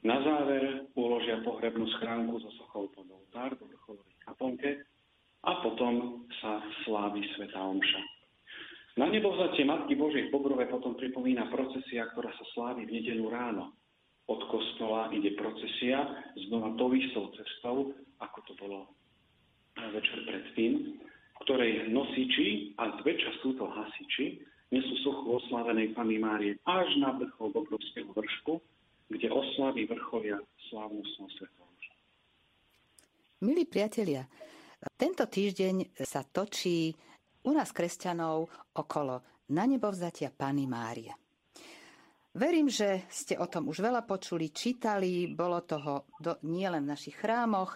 Na 0.00 0.16
záver 0.24 0.88
uložia 0.96 1.44
pohrebnú 1.44 1.84
schránku 2.00 2.40
so 2.40 2.48
sochou 2.56 2.88
pod 2.88 3.04
oltár 3.12 3.52
do 3.60 3.68
vrcholovej 3.68 4.16
kaponke 4.24 4.70
a 5.44 5.60
potom 5.60 6.24
sa 6.40 6.64
slávi 6.84 7.20
Sveta 7.36 7.60
Omša. 7.60 8.02
Na 8.98 9.06
nebovzatie 9.06 9.62
Matky 9.62 9.94
Božej 9.94 10.28
v 10.28 10.32
Bobrove 10.34 10.66
potom 10.66 10.98
pripomína 10.98 11.46
procesia, 11.46 12.10
ktorá 12.10 12.34
sa 12.34 12.44
slávi 12.54 12.90
v 12.90 12.98
nedelu 12.98 13.30
ráno. 13.30 13.74
Od 14.26 14.40
kostola 14.50 15.10
ide 15.14 15.34
procesia 15.38 16.06
znova 16.46 16.74
tou 16.74 16.90
istou 16.94 17.30
cestou, 17.34 17.94
ako 18.18 18.38
to 18.46 18.52
bolo 18.58 18.78
večer 19.94 20.26
predtým, 20.26 20.98
ktorej 21.46 21.90
nosiči, 21.90 22.74
a 22.78 22.98
zväčša 23.02 23.30
sú 23.42 23.54
to 23.58 23.66
hasiči, 23.66 24.42
nesú 24.70 24.94
sochu 25.02 25.38
oslávenej 25.38 25.94
Pany 25.94 26.18
Márie 26.18 26.58
až 26.66 26.90
na 26.98 27.14
vrchol 27.14 27.50
Bobrovského 27.54 28.10
vršku, 28.14 28.58
kde 29.10 29.26
oslavy 29.30 29.86
vrchovia 29.86 30.38
slávnostnou 30.70 31.26
svetou. 31.38 31.60
Milí 33.40 33.64
priatelia, 33.64 34.28
tento 35.00 35.24
týždeň 35.24 35.96
sa 36.04 36.20
točí 36.28 36.92
u 37.44 37.50
nás 37.56 37.72
kresťanov 37.72 38.50
okolo 38.76 39.46
na 39.50 39.64
nebo 39.66 39.90
vzatia 39.90 40.30
Pany 40.30 40.68
Márie. 40.68 41.12
Verím, 42.30 42.70
že 42.70 43.10
ste 43.10 43.34
o 43.42 43.50
tom 43.50 43.66
už 43.66 43.82
veľa 43.82 44.06
počuli, 44.06 44.54
čítali, 44.54 45.26
bolo 45.34 45.66
toho 45.66 46.06
do, 46.22 46.38
nielen 46.46 46.86
v 46.86 46.92
našich 46.94 47.18
chrámoch, 47.18 47.74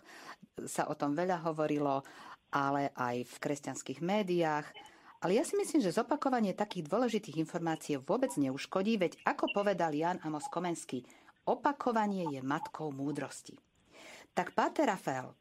sa 0.62 0.86
o 0.86 0.94
tom 0.94 1.18
veľa 1.18 1.42
hovorilo, 1.42 2.06
ale 2.54 2.94
aj 2.94 3.26
v 3.26 3.34
kresťanských 3.42 3.98
médiách. 3.98 4.70
Ale 5.26 5.34
ja 5.34 5.42
si 5.42 5.58
myslím, 5.58 5.82
že 5.82 5.90
zopakovanie 5.90 6.54
takých 6.54 6.86
dôležitých 6.86 7.42
informácií 7.42 7.98
vôbec 7.98 8.30
neuškodí, 8.38 8.94
veď 8.94 9.18
ako 9.26 9.50
povedal 9.50 9.90
Jan 9.90 10.22
Amos 10.22 10.46
Komenský, 10.46 11.02
opakovanie 11.50 12.30
je 12.30 12.38
matkou 12.38 12.94
múdrosti. 12.94 13.58
Tak, 14.38 14.54
Páter 14.54 14.86
Rafael, 14.86 15.34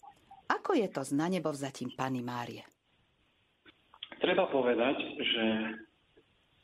ako 0.49 0.73
je 0.73 0.89
to 0.89 1.05
s 1.05 1.13
na 1.13 1.29
nebo 1.29 1.53
vzatím 1.53 1.93
Pany 1.93 2.25
Márie? 2.25 2.65
Treba 4.23 4.47
povedať, 4.47 4.97
že 5.19 5.45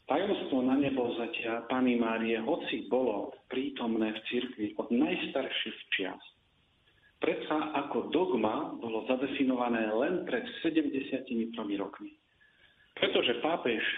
tajomstvo 0.08 0.64
na 0.64 0.80
nebo 0.80 1.12
vzatia 1.12 1.68
Pany 1.68 2.00
Márie, 2.00 2.40
hoci 2.40 2.88
bolo 2.88 3.36
prítomné 3.52 4.16
v 4.16 4.20
cirkvi 4.32 4.68
od 4.80 4.88
najstarších 4.88 5.80
čias, 5.92 6.24
predsa 7.20 7.76
ako 7.84 8.16
dogma 8.16 8.80
bolo 8.80 9.04
zadefinované 9.12 9.92
len 9.92 10.24
pred 10.24 10.48
73 10.64 11.28
rokmi. 11.76 12.16
Pretože 12.96 13.44
pápež 13.44 13.84
e, 13.84 13.98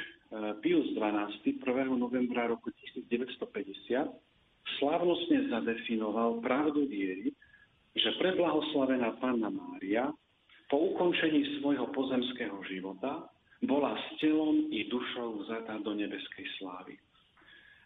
Pius 0.66 0.98
XII 0.98 1.62
1. 1.62 1.62
novembra 1.94 2.50
roku 2.50 2.74
1950 2.74 4.10
slávnostne 4.82 5.54
zadefinoval 5.54 6.42
pravdu 6.42 6.90
viery, 6.90 7.30
že 7.94 8.10
preblahoslavená 8.18 9.22
Panna 9.22 9.54
Mária 9.54 10.10
po 10.66 10.82
ukončení 10.98 11.62
svojho 11.62 11.86
pozemského 11.94 12.58
života 12.66 13.31
bola 13.66 13.94
s 13.94 14.06
telom 14.18 14.70
i 14.74 14.90
dušou 14.90 15.46
vzatá 15.46 15.78
do 15.86 15.94
nebeskej 15.94 16.46
slávy. 16.58 16.98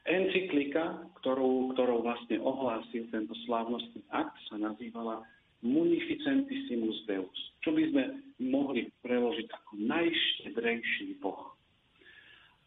Encyklika, 0.05 1.01
ktorou, 1.21 1.73
ktorou 1.73 2.05
vlastne 2.05 2.37
ohlásil 2.37 3.09
tento 3.09 3.33
slávnostný 3.49 4.05
akt, 4.13 4.37
sa 4.47 4.61
nazývala 4.61 5.25
Munificentissimus 5.65 7.09
Deus, 7.09 7.39
čo 7.65 7.73
by 7.73 7.89
sme 7.89 8.03
mohli 8.37 8.85
preložiť 9.01 9.47
ako 9.49 9.71
najštedrejší 9.81 11.17
Boh. 11.17 11.57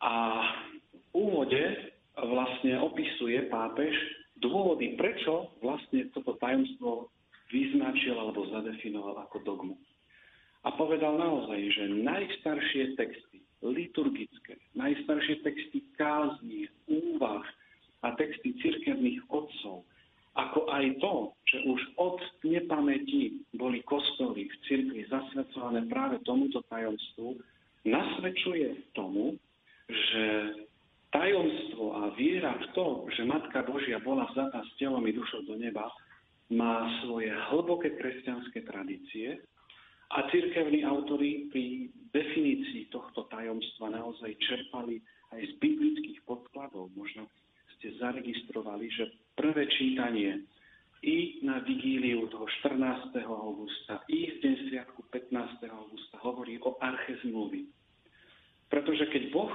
A 0.02 0.42
v 0.90 1.04
úvode 1.14 1.94
vlastne 2.18 2.74
opisuje 2.82 3.46
pápež 3.46 3.94
dôvody, 4.42 4.98
prečo 4.98 5.54
vlastne 5.62 6.10
toto 6.10 6.34
tajomstvo 6.42 7.06
vyznačil 7.54 8.18
alebo 8.18 8.50
zadefinoval 8.50 9.14
ako 9.30 9.46
dogmu. 9.46 9.74
A 10.66 10.74
povedal 10.74 11.14
naozaj, 11.18 11.60
že 11.70 11.84
najstaršie 12.02 12.98
texty, 12.98 13.38
liturgické, 13.62 14.58
najstaršie 14.74 15.42
texty 15.46 15.86
kázni, 15.94 16.66
úvah 16.90 17.46
a 18.02 18.14
texty 18.18 18.54
cirkevných 18.58 19.22
otcov– 19.30 19.84
ako 20.38 20.70
aj 20.70 20.86
to, 21.02 21.14
že 21.50 21.58
už 21.66 21.80
od 21.98 22.18
nepamäti 22.46 23.42
boli 23.58 23.82
kostoly 23.82 24.46
v 24.46 24.54
cirkvi 24.70 25.02
zasvedcované 25.10 25.82
práve 25.90 26.22
tomuto 26.22 26.62
tajomstvu, 26.70 27.42
nasvedčuje 27.82 28.94
tomu, 28.94 29.34
že 29.90 30.24
tajomstvo 31.10 31.84
a 31.90 32.02
viera 32.14 32.54
v 32.54 32.66
to, 32.70 33.10
že 33.18 33.26
Matka 33.26 33.66
Božia 33.66 33.98
bola 33.98 34.30
vzatá 34.30 34.62
s 34.62 34.70
telom 34.78 35.02
i 35.10 35.12
dušou 35.16 35.42
do 35.42 35.58
neba, 35.58 35.90
má 36.54 36.86
svoje 37.02 37.34
hlboké 37.50 37.98
kresťanské 37.98 38.62
tradície 38.62 39.42
A 40.08 40.24
církevní 40.32 40.84
autory 40.88 41.52
pri 41.52 41.92
definícii 42.16 42.88
tohto 42.88 43.28
tajomstva 43.28 43.92
naozaj 43.92 44.32
čerpali 44.40 45.04
aj 45.36 45.44
z 45.44 45.52
biblických 45.60 46.24
podkladov. 46.24 46.88
Možno 46.96 47.28
ste 47.76 47.92
zaregistrovali, 48.00 48.88
že 48.88 49.12
prvé 49.36 49.68
čítanie 49.68 50.48
i 51.04 51.38
na 51.46 51.62
vigíliu 51.62 52.26
toho 52.32 52.48
14. 52.64 53.14
augusta, 53.22 54.02
i 54.10 54.34
v 54.34 54.36
deň 54.42 54.54
sviatku 54.66 55.06
15. 55.14 55.62
augusta 55.70 56.16
hovorí 56.24 56.58
o 56.64 56.74
arche 56.80 57.20
zmluvy. 57.22 57.70
Pretože 58.72 59.06
keď 59.12 59.22
Boh 59.30 59.54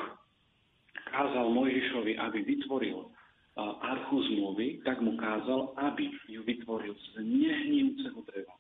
kázal 1.12 1.52
Mojžišovi, 1.52 2.16
aby 2.16 2.40
vytvoril 2.48 3.12
archu 3.60 4.18
zmluvy, 4.32 4.82
tak 4.88 5.04
mu 5.04 5.20
kázal, 5.20 5.76
aby 5.78 6.10
ju 6.32 6.42
vytvoril 6.48 6.96
z 6.96 7.22
nehnívceho 7.22 8.24
dreva. 8.30 8.56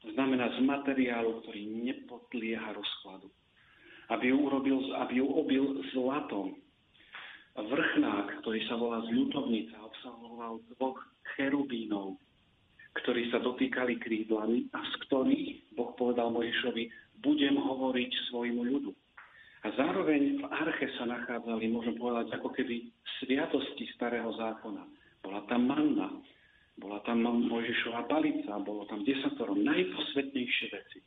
Znamená 0.00 0.48
z 0.56 0.60
materiálu, 0.64 1.44
ktorý 1.44 1.60
nepodlieha 1.84 2.72
rozkladu. 2.72 3.28
Aby 4.08 4.32
ju, 4.32 4.36
urobil, 4.40 4.78
aby 4.96 5.20
ju 5.20 5.26
obil 5.28 5.64
zlatom. 5.92 6.56
Vrchnák, 7.54 8.40
ktorý 8.40 8.60
sa 8.66 8.80
volá 8.80 9.04
zľutovnica, 9.06 9.76
obsahoval 9.76 10.64
dvoch 10.74 10.98
cherubínov, 11.36 12.16
ktorí 13.04 13.28
sa 13.28 13.38
dotýkali 13.38 14.00
krídlami 14.00 14.72
a 14.72 14.80
z 14.80 14.94
ktorých 15.06 15.76
Boh 15.76 15.92
povedal 15.94 16.32
Mojžišovi, 16.32 16.84
budem 17.20 17.60
hovoriť 17.60 18.10
svojmu 18.32 18.62
ľudu. 18.64 18.90
A 19.60 19.68
zároveň 19.76 20.40
v 20.40 20.44
arche 20.48 20.88
sa 20.96 21.04
nachádzali, 21.04 21.68
môžem 21.68 21.92
povedať, 22.00 22.32
ako 22.40 22.48
keby 22.56 22.88
sviatosti 23.20 23.84
starého 23.92 24.32
zákona. 24.32 24.88
Bola 25.20 25.44
tam 25.52 25.68
manna, 25.68 26.08
bola 26.80 27.04
tam 27.04 27.22
Mojžišová 27.22 28.08
palica, 28.08 28.56
bolo 28.64 28.88
tam 28.88 29.04
desatoro, 29.04 29.52
najposvetnejšie 29.52 30.66
veci. 30.72 30.98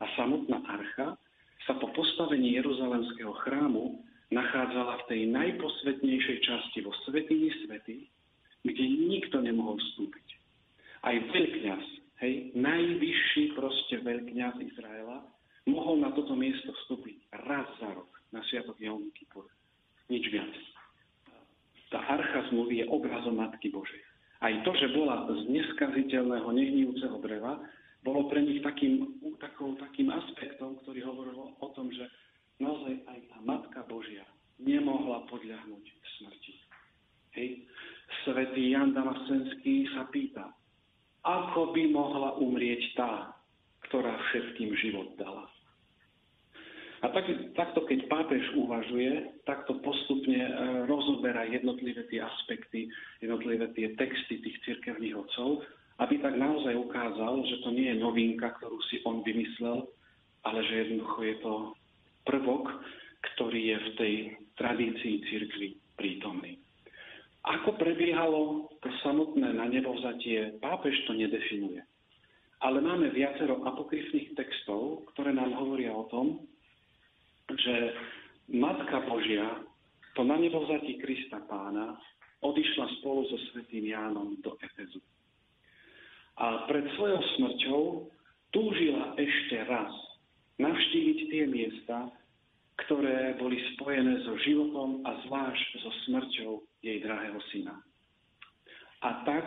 A 0.00 0.08
samotná 0.16 0.64
archa 0.64 1.20
sa 1.68 1.76
po 1.76 1.92
postavení 1.92 2.56
Jeruzalemského 2.56 3.36
chrámu 3.44 4.00
nachádzala 4.32 5.04
v 5.04 5.06
tej 5.12 5.20
najposvetnejšej 5.28 6.38
časti 6.40 6.80
vo 6.80 6.96
Svetýni 7.04 7.52
Svety, 7.62 8.08
kde 8.64 8.84
nikto 9.12 9.44
nemohol 9.44 9.76
vstúpiť. 9.76 10.28
Aj 11.04 11.16
veľkňaz, 11.16 11.84
hej, 12.24 12.34
najvyšší 12.56 13.56
proste 13.56 14.00
veľkňaz 14.00 14.56
Izraela, 14.72 15.20
mohol 15.68 16.00
na 16.00 16.12
toto 16.16 16.32
miesto 16.32 16.72
vstúpiť 16.84 17.28
raz 17.44 17.68
za 17.76 17.92
rok, 17.92 18.08
na 18.32 18.40
Sviatok 18.48 18.80
Jom 18.80 19.12
Kippur. 19.12 19.48
Nič 20.08 20.24
viac. 20.32 20.52
Tá 21.90 22.00
archa 22.06 22.46
zmluvy 22.50 22.82
je 22.82 22.86
obrazom 22.86 23.36
Matky 23.36 23.68
Božej. 23.68 24.09
Aj 24.40 24.54
to, 24.64 24.72
že 24.72 24.96
bola 24.96 25.28
z 25.28 25.52
neskaziteľného, 25.52 26.48
nehnívceho 26.48 27.20
dreva, 27.20 27.60
bolo 28.00 28.32
pre 28.32 28.40
nich 28.40 28.64
takým, 28.64 29.20
takou, 29.36 29.76
takým 29.76 30.08
aspektom, 30.08 30.80
ktorý 30.80 31.04
hovoril 31.04 31.36
o 31.60 31.68
tom, 31.76 31.92
že 31.92 32.08
naozaj 32.56 33.04
aj 33.04 33.18
tá 33.28 33.38
Matka 33.44 33.80
Božia 33.84 34.24
nemohla 34.56 35.28
podľahnúť 35.28 35.84
smrti. 36.16 36.54
Hej. 37.36 37.68
Svetý 38.24 38.72
Jan 38.72 38.96
Damasenský 38.96 39.86
sa 39.92 40.08
pýta, 40.08 40.50
ako 41.22 41.76
by 41.76 41.82
mohla 41.92 42.34
umrieť 42.40 42.96
tá, 42.96 43.36
ktorá 43.88 44.16
všetkým 44.32 44.72
život 44.80 45.14
dala. 45.20 45.46
A 47.00 47.08
tak, 47.08 47.24
takto, 47.56 47.80
keď 47.88 48.12
pápež 48.12 48.44
uvažuje, 48.52 49.32
takto 49.48 49.80
postupne 49.80 50.36
e, 50.36 50.52
rozoberá 50.84 51.48
jednotlivé 51.48 52.04
tie 52.12 52.20
aspekty, 52.20 52.92
jednotlivé 53.24 53.72
tie 53.72 53.96
texty 53.96 54.36
tých 54.44 54.60
cirkevných 54.68 55.16
otcov, 55.16 55.64
aby 56.04 56.20
tak 56.20 56.36
naozaj 56.36 56.76
ukázal, 56.76 57.40
že 57.48 57.56
to 57.64 57.72
nie 57.72 57.88
je 57.88 57.96
novinka, 57.96 58.52
ktorú 58.60 58.76
si 58.92 59.00
on 59.08 59.24
vymyslel, 59.24 59.88
ale 60.44 60.60
že 60.68 60.88
jednoducho 60.88 61.20
je 61.24 61.36
to 61.40 61.52
prvok, 62.28 62.68
ktorý 63.32 63.60
je 63.60 63.76
v 63.80 63.90
tej 63.96 64.14
tradícii 64.60 65.24
cirkvi 65.32 65.68
prítomný. 65.96 66.60
Ako 67.40 67.80
prebiehalo 67.80 68.68
to 68.84 68.88
samotné 69.00 69.56
na 69.56 69.64
nebovzatie, 69.64 70.60
pápež 70.60 70.92
to 71.08 71.16
nedefinuje. 71.16 71.80
Ale 72.60 72.84
máme 72.84 73.08
viacero 73.16 73.64
apokryfných 73.64 74.36
textov, 74.36 75.08
ktoré 75.16 75.32
nám 75.32 75.56
hovoria 75.56 75.96
o 75.96 76.04
tom, 76.12 76.44
že 77.58 77.74
Matka 78.50 79.02
Božia 79.06 79.62
po 80.14 80.26
nanebovzatí 80.26 80.98
Krista 80.98 81.38
pána 81.46 81.98
odišla 82.42 82.86
spolu 83.00 83.26
so 83.30 83.38
svetým 83.50 83.90
Jánom 83.90 84.36
do 84.42 84.58
Efezu. 84.58 84.98
A 86.40 86.66
pred 86.66 86.88
svojou 86.96 87.20
smrťou 87.36 87.82
túžila 88.50 89.14
ešte 89.20 89.60
raz 89.68 89.92
navštíviť 90.58 91.18
tie 91.30 91.44
miesta, 91.46 92.10
ktoré 92.86 93.36
boli 93.36 93.60
spojené 93.76 94.24
so 94.24 94.34
životom 94.40 95.04
a 95.04 95.20
zvlášť 95.28 95.68
so 95.84 95.90
smrťou 96.08 96.52
jej 96.80 96.98
drahého 97.04 97.40
syna. 97.52 97.76
A 99.04 99.24
tak 99.28 99.46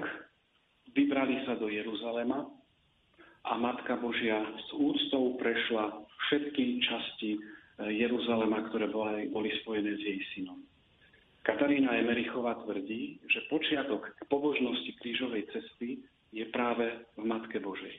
vybrali 0.93 1.41
sa 1.49 1.57
do 1.57 1.69
Jeruzalema, 1.69 2.45
a 3.43 3.59
Matka 3.59 3.99
Božia 3.99 4.39
s 4.39 4.69
úctou 4.71 5.35
prešla 5.35 6.07
všetky 6.27 6.79
časti 6.79 7.31
Jeruzalema, 7.81 8.69
ktoré 8.69 8.85
boli, 8.91 9.29
boli 9.33 9.49
spojené 9.65 9.97
s 9.97 10.01
jej 10.01 10.19
synom. 10.37 10.61
Katarína 11.43 11.99
Emerichová 11.99 12.55
tvrdí, 12.63 13.19
že 13.27 13.43
počiatok 13.51 14.15
k 14.15 14.21
pobožnosti 14.31 14.95
krížovej 15.01 15.43
cesty 15.51 15.99
je 16.31 16.45
práve 16.55 16.87
v 17.19 17.23
Matke 17.27 17.59
Božej. 17.59 17.93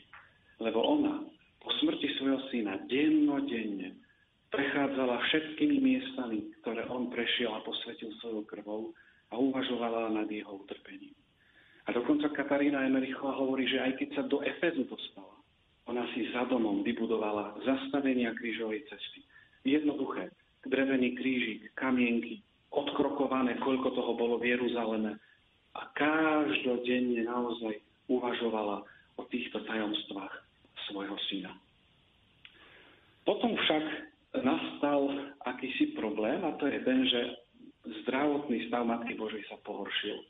Lebo 0.62 0.80
ona 0.80 1.26
po 1.60 1.68
smrti 1.82 2.08
svojho 2.16 2.40
syna 2.48 2.80
dennodenne 2.88 4.00
prechádzala 4.48 5.18
všetkými 5.28 5.76
miestami, 5.82 6.54
ktoré 6.62 6.86
on 6.88 7.10
prešiel 7.10 7.52
a 7.52 7.64
posvetil 7.66 8.14
svojou 8.22 8.46
krvou 8.46 8.82
a 9.28 9.36
uvažovala 9.36 10.14
nad 10.14 10.30
jeho 10.30 10.64
utrpením. 10.64 11.12
A 11.84 11.92
dokonca 11.92 12.32
Katarína 12.32 12.86
Emerichová 12.88 13.36
hovorí, 13.36 13.68
že 13.68 13.82
aj 13.82 13.92
keď 14.00 14.08
sa 14.16 14.22
do 14.24 14.40
Efezu 14.40 14.88
dostala, 14.88 15.36
ona 15.84 16.08
si 16.16 16.32
za 16.32 16.48
domom 16.48 16.80
vybudovala 16.80 17.60
zastavenia 17.60 18.32
krížovej 18.32 18.88
cesty. 18.88 19.20
Jednoduché, 19.64 20.28
drevený 20.68 21.16
krížik, 21.16 21.72
kamienky, 21.72 22.44
odkrokované, 22.68 23.56
koľko 23.64 23.96
toho 23.96 24.12
bolo 24.12 24.36
v 24.36 24.52
Jeruzaleme. 24.52 25.16
A 25.74 25.80
každodenne 25.96 27.24
naozaj 27.24 27.80
uvažovala 28.06 28.84
o 29.16 29.22
týchto 29.32 29.64
tajomstvách 29.64 30.34
svojho 30.86 31.16
syna. 31.32 31.56
Potom 33.24 33.56
však 33.56 33.84
nastal 34.44 35.32
akýsi 35.48 35.96
problém 35.96 36.44
a 36.44 36.52
to 36.60 36.68
je 36.68 36.78
ten, 36.84 37.00
že 37.08 37.20
zdravotný 38.04 38.68
stav 38.68 38.84
Matky 38.84 39.16
Božej 39.16 39.48
sa 39.48 39.56
pohoršil. 39.64 40.20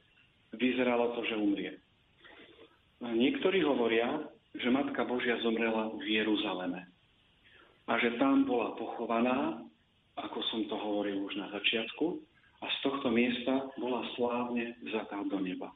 Vyzeralo 0.55 1.19
to, 1.19 1.27
že 1.27 1.35
umrie. 1.35 1.75
Niektorí 3.03 3.67
hovoria, 3.67 4.31
že 4.55 4.71
Matka 4.71 5.03
Božia 5.03 5.35
zomrela 5.43 5.91
v 5.99 6.23
Jeruzaleme 6.23 6.94
a 7.85 7.93
že 8.01 8.17
tam 8.17 8.49
bola 8.49 8.73
pochovaná, 8.81 9.61
ako 10.17 10.39
som 10.49 10.65
to 10.71 10.77
hovoril 10.79 11.27
už 11.29 11.37
na 11.37 11.53
začiatku, 11.53 12.21
a 12.65 12.67
z 12.71 12.77
tohto 12.81 13.13
miesta 13.13 13.69
bola 13.77 14.01
slávne 14.17 14.73
vzatá 14.89 15.21
do 15.29 15.37
neba. 15.37 15.69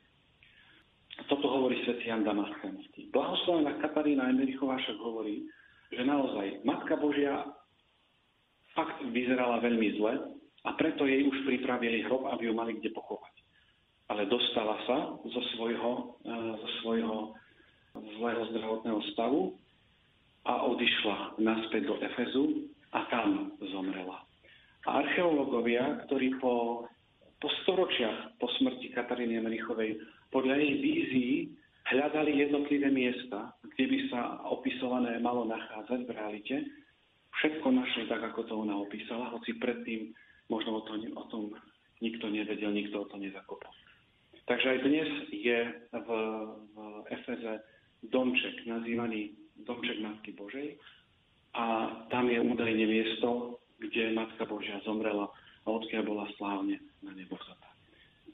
Toto 1.28 1.50
hovorí 1.50 1.82
svätý 1.84 2.08
Jan 2.08 2.24
Damaskenský. 2.24 3.10
Blahoslavená 3.12 3.76
Katarína 3.82 4.30
Emerichová 4.30 4.78
však 4.80 4.96
hovorí, 5.02 5.44
že 5.92 6.06
naozaj 6.06 6.62
Matka 6.62 6.96
Božia 6.96 7.44
fakt 8.72 9.02
vyzerala 9.10 9.58
veľmi 9.60 9.98
zle 9.98 10.14
a 10.64 10.70
preto 10.78 11.04
jej 11.04 11.26
už 11.26 11.44
pripravili 11.44 12.06
hrob, 12.06 12.24
aby 12.30 12.48
ju 12.48 12.54
mali 12.54 12.78
kde 12.78 12.94
pochovať. 12.94 13.34
Ale 14.08 14.30
dostala 14.30 14.78
sa 14.88 14.98
zo 15.26 15.42
svojho, 15.58 16.16
e, 16.24 16.32
zo 16.56 16.68
svojho 16.80 17.16
zlého 18.16 18.42
zdravotného 18.54 19.00
stavu 19.12 19.58
a 20.48 20.64
odišla 20.64 21.36
naspäť 21.36 21.92
do 21.92 22.00
Efezu 22.00 22.72
a 22.96 23.04
tam 23.12 23.52
zomrela. 23.68 24.24
A 24.88 25.04
archeológovia, 25.04 26.08
ktorí 26.08 26.40
po, 26.40 26.88
po 27.36 27.48
storočiach 27.62 28.40
po 28.40 28.48
smrti 28.56 28.96
Kataríny 28.96 29.36
Emerichovej 29.36 30.00
podľa 30.32 30.56
jej 30.56 30.74
vízií 30.80 31.34
hľadali 31.92 32.40
jednotlivé 32.40 32.88
miesta, 32.88 33.52
kde 33.76 33.84
by 33.92 33.98
sa 34.08 34.20
opisované 34.48 35.20
malo 35.20 35.44
nachádzať 35.44 36.00
v 36.08 36.14
realite, 36.16 36.56
všetko 37.40 37.68
našli 37.68 38.04
tak, 38.08 38.24
ako 38.24 38.40
to 38.48 38.54
ona 38.56 38.76
opísala, 38.76 39.32
hoci 39.32 39.52
predtým 39.60 40.16
možno 40.48 40.80
o, 40.80 40.82
to, 40.88 40.96
o 40.96 41.24
tom 41.28 41.52
nikto 42.00 42.28
nevedel, 42.32 42.72
nikto 42.72 43.04
o 43.04 43.08
to 43.08 43.20
nezakopal. 43.20 43.72
Takže 44.48 44.66
aj 44.68 44.78
dnes 44.80 45.08
je 45.28 45.58
v, 45.92 46.08
v 46.72 46.76
Efeze 47.12 47.60
domček 48.08 48.64
nazývaný 48.64 49.36
domček 49.66 49.98
Matky 50.02 50.34
Božej 50.36 50.78
a 51.54 51.90
tam 52.12 52.30
je 52.30 52.38
údajne 52.38 52.84
miesto, 52.86 53.58
kde 53.78 54.14
Matka 54.14 54.44
Božia 54.44 54.82
zomrela 54.84 55.30
a 55.64 55.68
odkiaľ 55.68 56.02
bola 56.06 56.26
slávne 56.36 56.78
na 57.02 57.12
nebo 57.14 57.38
vzatá. 57.38 57.70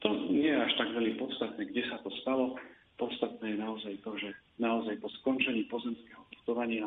To 0.05 0.09
nie 0.29 0.53
je 0.53 0.61
až 0.61 0.73
tak 0.77 0.93
veľmi 0.93 1.17
podstatné, 1.17 1.63
kde 1.71 1.83
sa 1.89 1.97
to 2.05 2.13
stalo. 2.21 2.59
Podstatné 3.01 3.57
je 3.57 3.59
naozaj 3.59 3.95
to, 4.05 4.13
že 4.21 4.29
naozaj 4.61 5.01
po 5.01 5.09
skončení 5.21 5.67
pozemského 5.67 6.23
putovania 6.31 6.87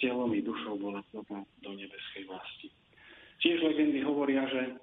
telom 0.00 0.32
i 0.34 0.44
dušou 0.44 0.76
bola 0.76 1.00
vzoba 1.08 1.44
do 1.64 1.70
nebeskej 1.72 2.28
vlasti. 2.28 2.68
Tiež 3.40 3.64
legendy 3.64 4.04
hovoria, 4.04 4.44
že 4.48 4.76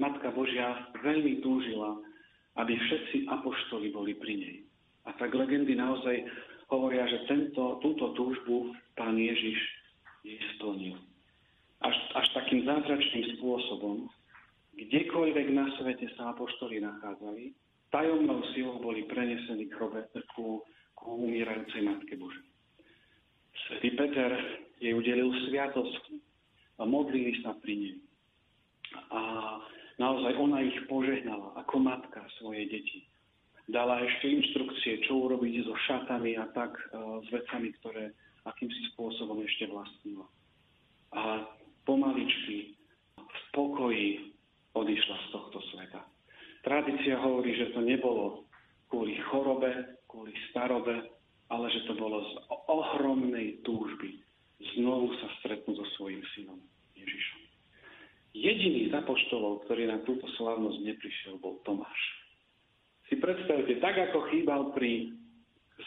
Matka 0.00 0.32
Božia 0.32 0.88
veľmi 1.00 1.44
túžila, 1.44 1.96
aby 2.56 2.74
všetci 2.74 3.28
apoštoli 3.28 3.90
boli 3.92 4.12
pri 4.16 4.34
nej. 4.36 4.56
A 5.04 5.12
tak 5.20 5.34
legendy 5.36 5.76
naozaj 5.76 6.24
hovoria, 6.68 7.04
že 7.08 7.26
tento, 7.28 7.80
túto 7.84 8.14
túžbu 8.16 8.72
pán 8.96 9.18
Ježiš 9.18 9.58
jej 10.24 10.40
splnil. 10.56 10.96
Až, 11.84 11.96
až 12.16 12.26
takým 12.32 12.64
zázračným 12.64 13.36
spôsobom, 13.36 14.08
kdekoľvek 14.74 15.46
na 15.52 15.68
svete 15.76 16.08
sa 16.16 16.32
apoštoli 16.32 16.80
nachádzali, 16.80 17.52
tajomnou 17.92 18.40
silou 18.56 18.80
boli 18.80 19.04
prenesení 19.04 19.68
k 19.68 19.76
hrobe, 19.76 20.08
ku, 20.34 20.64
ku 20.96 21.06
umírajúcej 21.28 21.84
Matke 21.84 22.16
Bože. 22.16 22.40
Svetý 23.68 23.94
Peter 23.94 24.34
jej 24.82 24.92
udelil 24.96 25.30
sviatosť 25.46 26.04
a 26.80 26.88
modlili 26.88 27.38
sa 27.44 27.54
pri 27.62 27.74
nej. 27.76 27.96
A 29.14 29.20
naozaj 30.00 30.34
ona 30.34 30.58
ich 30.64 30.74
požehnala 30.90 31.54
ako 31.60 31.74
matka 31.78 32.26
svojej 32.40 32.66
deti. 32.66 33.06
Dala 33.64 34.04
ešte 34.04 34.28
inštrukcie, 34.28 35.00
čo 35.08 35.24
urobiť 35.24 35.64
so 35.64 35.74
šatami 35.88 36.36
a 36.36 36.44
tak 36.52 36.76
uh, 36.76 37.20
s 37.24 37.28
vecami, 37.32 37.72
ktoré 37.80 38.12
akýmsi 38.44 38.92
spôsobom 38.92 39.40
ešte 39.40 39.68
vlastnila. 39.72 40.28
A 41.16 41.48
pomaličky 41.88 42.76
v 43.16 43.40
pokoji 43.56 44.36
odišla 44.76 45.16
z 45.16 45.26
tohto 45.32 45.58
sveta. 45.72 46.04
Tradícia 46.60 47.16
hovorí, 47.20 47.56
že 47.56 47.72
to 47.72 47.80
nebolo 47.80 48.44
kvôli 48.92 49.16
chorobe, 49.32 50.00
kvôli 50.08 50.32
starobe, 50.52 51.08
ale 51.48 51.66
že 51.72 51.88
to 51.88 51.96
bolo 51.96 52.20
z 52.20 52.32
ohromnej 52.68 53.64
túžby 53.64 54.24
znovu 54.74 55.12
sa 55.20 55.28
stretnúť 55.40 55.76
so 55.76 55.86
svojím 55.98 56.22
synom 56.34 56.60
Ježišom. 56.96 57.40
Jediný 58.34 58.90
z 58.90 58.92
apoštolov, 58.98 59.62
ktorý 59.66 59.86
na 59.86 59.98
túto 60.02 60.26
slávnosť 60.34 60.78
neprišiel, 60.82 61.38
bol 61.38 61.62
Tomáš. 61.62 62.23
Si 63.08 63.20
predstavte, 63.20 63.76
tak 63.84 63.94
ako 64.00 64.32
chýbal 64.32 64.72
pri 64.72 65.12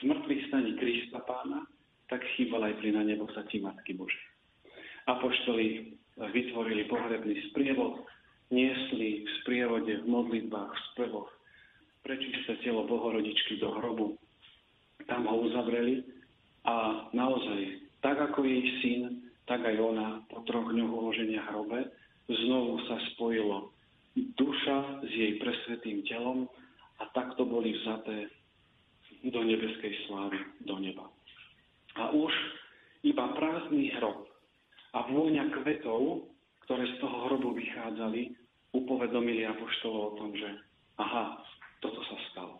zmrtvých 0.03 0.53
staní 0.53 0.77
Krista 0.77 1.23
pána, 1.25 1.65
tak 2.07 2.23
chýbal 2.37 2.63
aj 2.71 2.77
pri 2.79 2.93
na 2.93 3.03
nebo 3.03 3.27
sa 3.33 3.43
ti 3.49 3.59
Matky 3.59 3.97
Bože. 3.97 4.21
Apoštoli 5.09 5.97
vytvorili 6.17 6.85
pohrebný 6.85 7.35
sprievod, 7.51 8.05
niesli 8.53 9.23
v 9.25 9.29
sprievode, 9.43 9.91
v 10.03 10.05
modlitbách, 10.07 10.71
v 10.71 10.83
spevoch 10.93 11.29
prečisté 12.07 12.55
telo 12.63 12.87
Bohorodičky 12.87 13.59
do 13.59 13.75
hrobu. 13.75 14.15
Tam 15.11 15.27
ho 15.27 15.43
uzavreli 15.43 16.07
a 16.63 17.07
naozaj, 17.11 17.83
tak 17.99 18.15
ako 18.15 18.47
jej 18.47 18.63
syn, 18.79 19.27
tak 19.47 19.63
aj 19.63 19.75
ona 19.75 20.23
po 20.31 20.43
troch 20.47 20.71
dňoch 20.71 20.91
uloženia 20.91 21.43
hrobe 21.51 21.91
znovu 22.27 22.79
sa 22.87 22.99
spojilo 23.11 23.71
duša 24.15 25.03
s 25.03 25.11
jej 25.11 25.35
presvetým 25.39 26.03
telom 26.07 26.47
a 26.97 27.03
takto 27.13 27.45
boli 27.45 27.73
vzaté 27.81 28.29
do 29.27 29.41
nebeskej 29.43 29.93
slávy, 30.07 30.37
do 30.65 30.77
neba. 30.77 31.05
A 31.97 32.13
už 32.13 32.33
iba 33.05 33.33
prázdny 33.33 33.93
hrob 33.97 34.29
a 34.93 35.05
vôňa 35.09 35.49
kvetov, 35.61 36.29
ktoré 36.65 36.85
z 36.85 36.95
toho 37.01 37.17
hrobu 37.29 37.53
vychádzali, 37.57 38.33
upovedomili 38.75 39.47
apoštolov 39.47 40.01
o 40.13 40.17
tom, 40.19 40.31
že 40.35 40.49
aha, 40.99 41.41
toto 41.79 42.01
sa 42.05 42.17
stalo. 42.33 42.59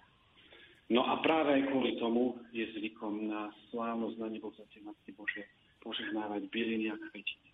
No 0.88 1.04
a 1.04 1.20
práve 1.20 1.52
aj 1.52 1.68
kvôli 1.68 2.00
tomu 2.00 2.40
je 2.56 2.64
zvykom 2.80 3.28
na 3.28 3.52
slávnosť 3.70 4.16
na 4.24 4.28
nebo 4.32 4.56
za 4.56 4.64
Matky 4.64 5.12
Bože 5.12 5.44
požehnávať 5.84 6.48
byliny 6.48 6.88
a 6.88 6.96
kvetiny. 6.96 7.50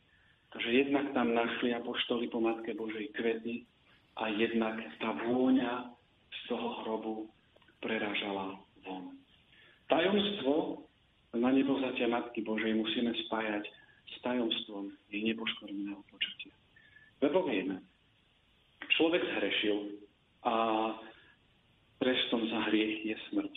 Takže 0.54 0.70
jednak 0.70 1.10
tam 1.18 1.34
našli 1.34 1.74
apoštoli 1.74 2.30
po 2.30 2.38
Matke 2.38 2.78
Božej 2.78 3.10
kvety 3.18 3.66
a 4.22 4.30
jednak 4.30 4.78
tá 5.02 5.18
vôňa 5.26 5.90
toho 6.54 6.70
hrobu 6.86 7.14
preražala 7.82 8.62
von. 8.86 9.18
Tajomstvo 9.90 10.86
na 11.34 11.50
nebovzatia 11.50 12.06
Matky 12.06 12.46
Božej 12.46 12.78
musíme 12.78 13.10
spájať 13.26 13.66
s 14.06 14.16
tajomstvom 14.22 14.94
jej 15.10 15.26
nepoškoreného 15.34 15.98
počatia. 16.14 16.54
Lebo 17.26 17.50
vieme, 17.50 17.82
človek 18.94 19.26
zhrešil 19.26 19.98
a 20.46 20.54
trestom 21.98 22.46
za 22.46 22.70
hriech 22.70 23.02
je 23.02 23.16
smrť. 23.34 23.54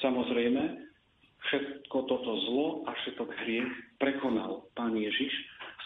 Samozrejme, 0.00 0.62
všetko 1.44 1.96
toto 2.08 2.32
zlo 2.48 2.88
a 2.88 2.96
všetok 3.04 3.28
hriech 3.44 3.68
prekonal 4.00 4.64
Pán 4.72 4.96
Ježiš 4.96 5.34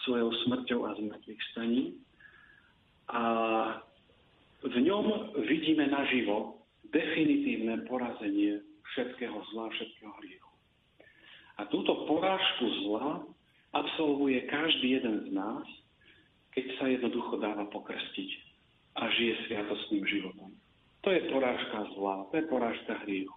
svojou 0.07 0.31
smrťou 0.47 0.87
a 0.87 0.95
zmrtvých 0.95 1.41
staní. 1.51 1.99
A 3.11 3.23
v 4.63 4.77
ňom 4.79 5.35
vidíme 5.43 5.87
naživo 5.91 6.63
definitívne 6.95 7.83
porazenie 7.89 8.63
všetkého 8.93 9.35
zla, 9.51 9.67
všetkého 9.75 10.11
hriechu. 10.23 10.53
A 11.59 11.67
túto 11.69 12.07
porážku 12.07 12.65
zla 12.87 13.27
absolvuje 13.73 14.45
každý 14.47 15.01
jeden 15.01 15.27
z 15.27 15.29
nás, 15.33 15.65
keď 16.53 16.65
sa 16.77 16.85
jednoducho 16.87 17.41
dáva 17.41 17.65
pokrstiť 17.73 18.29
a 19.01 19.09
žije 19.09 19.33
sviatostným 19.49 20.05
životom. 20.05 20.53
To 21.03 21.09
je 21.11 21.21
porážka 21.33 21.89
zla, 21.97 22.29
to 22.31 22.33
je 22.39 22.45
porážka 22.47 22.93
hriechu. 23.03 23.35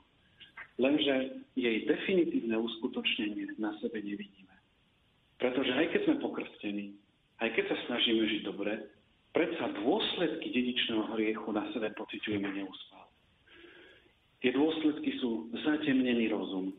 Lenže 0.76 1.40
jej 1.56 1.88
definitívne 1.88 2.60
uskutočnenie 2.60 3.56
na 3.56 3.72
sebe 3.80 3.96
nevidíme. 4.04 4.52
Pretože 5.40 5.72
aj 5.72 5.86
keď 5.92 6.00
sme 6.04 6.24
pokrstení, 6.24 6.86
aj 7.40 7.48
keď 7.56 7.64
sa 7.72 7.76
snažíme 7.88 8.28
žiť 8.28 8.42
dobre, 8.44 8.76
predsa 9.36 9.68
dôsledky 9.84 10.48
dedičného 10.48 11.12
hriechu 11.12 11.52
na 11.52 11.68
sebe 11.76 11.92
pociťujeme 11.92 12.56
neustále. 12.56 13.12
Tie 14.40 14.48
dôsledky 14.56 15.20
sú 15.20 15.52
zatemnený 15.60 16.32
rozum, 16.32 16.72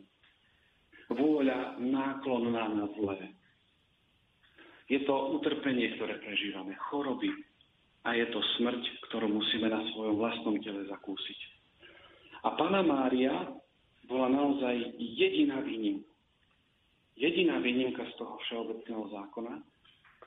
vôľa 1.14 1.78
náklonná 1.78 2.66
na 2.74 2.90
zlé. 2.98 3.30
Je 4.90 4.98
to 5.06 5.38
utrpenie, 5.38 5.94
ktoré 5.94 6.18
prežívame, 6.18 6.74
choroby 6.90 7.30
a 8.02 8.18
je 8.18 8.26
to 8.34 8.42
smrť, 8.58 8.82
ktorú 9.06 9.30
musíme 9.30 9.70
na 9.70 9.78
svojom 9.94 10.18
vlastnom 10.18 10.58
tele 10.58 10.82
zakúsiť. 10.90 11.40
A 12.42 12.58
Pana 12.58 12.82
Mária 12.82 13.54
bola 14.10 14.26
naozaj 14.26 14.98
jediná 14.98 15.62
výnimka 15.62 16.08
jediná 17.18 17.58
výnimka 17.58 18.06
z 18.06 18.14
toho 18.14 18.38
všeobecného 18.46 19.10
zákona, 19.10 19.58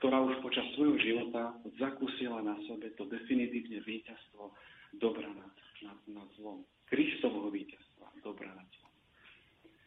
ktorá 0.02 0.18
už 0.18 0.42
počas 0.42 0.66
svojho 0.74 0.98
života 0.98 1.54
zakúsila 1.78 2.42
na 2.42 2.58
sebe 2.66 2.90
to 2.98 3.06
definitívne 3.06 3.78
víťazstvo 3.86 4.50
dobra 4.98 5.30
nad, 5.30 5.54
nad, 5.86 5.98
nad 6.10 6.26
zlom. 6.42 6.66
Kristovho 6.90 7.46
víťazstva 7.54 8.10
dobra 8.26 8.50
nad 8.50 8.66
zlom. 8.66 8.90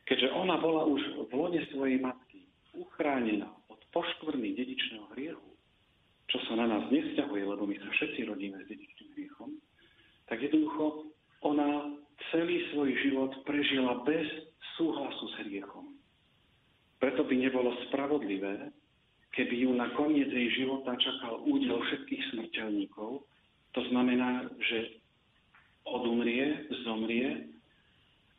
Keďže 0.07 0.31
ona 0.31 0.55
bola 0.55 0.87
už 0.87 1.27
v 1.27 1.31
lone 1.35 1.59
svojej 1.67 1.99
matky 1.99 2.47
uchránená 2.79 3.51
od 3.67 3.75
poškvrny 3.91 4.55
dedičného 4.55 5.03
hriechu, 5.19 5.51
čo 6.31 6.39
sa 6.47 6.63
na 6.63 6.71
nás 6.71 6.87
nesťahuje, 6.95 7.43
lebo 7.43 7.67
my 7.67 7.75
sa 7.75 7.91
všetci 7.91 8.23
rodíme 8.23 8.55
s 8.63 8.71
dedičným 8.71 9.19
hriechom, 9.19 9.51
tak 10.31 10.39
jednoducho 10.39 11.11
ona 11.43 11.91
celý 12.31 12.63
svoj 12.71 12.87
život 13.03 13.35
prežila 13.43 13.99
bez 14.07 14.31
súhlasu 14.79 15.27
s 15.27 15.43
hriechom. 15.43 15.91
Preto 17.03 17.27
by 17.27 17.35
nebolo 17.35 17.75
spravodlivé, 17.91 18.71
keby 19.35 19.67
ju 19.67 19.71
na 19.75 19.91
koniec 19.93 20.31
jej 20.31 20.49
života 20.55 20.95
čakal 20.95 21.43
údel 21.43 21.83
všetkých 21.83 22.23
smrteľníkov. 22.31 23.19
To 23.75 23.81
znamená, 23.91 24.47
že 24.63 25.03
odumrie, 25.83 26.71
zomrie 26.87 27.51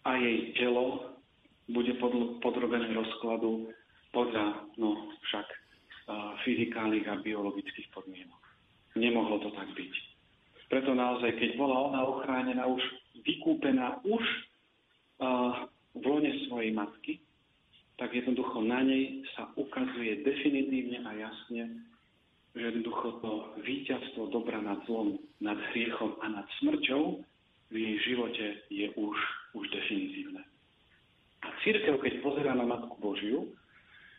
a 0.09 0.17
jej 0.17 0.57
telo 0.57 1.15
bude 1.69 1.93
podrobené 2.41 2.91
rozkladu 2.97 3.69
podľa, 4.17 4.65
no 4.81 5.13
však, 5.29 5.47
fyzikálnych 6.47 7.05
a 7.11 7.21
biologických 7.21 7.91
podmienok. 7.91 8.43
Nemohlo 8.95 9.43
to 9.43 9.51
tak 9.53 9.69
byť. 9.75 9.93
Preto 10.71 10.95
naozaj, 10.95 11.35
keď 11.37 11.59
bola 11.59 11.93
ona 11.93 12.01
ochránená, 12.07 12.65
už 12.67 12.81
vykúpená 13.27 14.01
už 14.07 14.25
v 15.93 16.03
lone 16.03 16.33
svojej 16.47 16.71
matky, 16.71 17.19
tak 17.97 18.13
jednoducho 18.13 18.61
na 18.61 18.85
nej 18.85 19.25
sa 19.33 19.49
ukazuje 19.57 20.21
definitívne 20.21 21.01
a 21.09 21.11
jasne, 21.17 21.81
že 22.53 22.73
jednoducho 22.73 23.21
to 23.25 23.33
víťazstvo 23.65 24.33
dobra 24.33 24.61
nad 24.61 24.81
zlom, 24.85 25.17
nad 25.41 25.57
hriechom 25.73 26.17
a 26.21 26.29
nad 26.29 26.47
smrťou 26.61 27.25
v 27.73 27.75
jej 27.75 27.97
živote 28.05 28.47
je 28.69 28.87
už, 28.97 29.17
už 29.57 29.65
definitívne. 29.73 30.45
A 31.45 31.49
církev, 31.65 32.01
keď 32.01 32.21
pozerá 32.21 32.53
na 32.53 32.69
Matku 32.69 32.97
Božiu, 33.01 33.49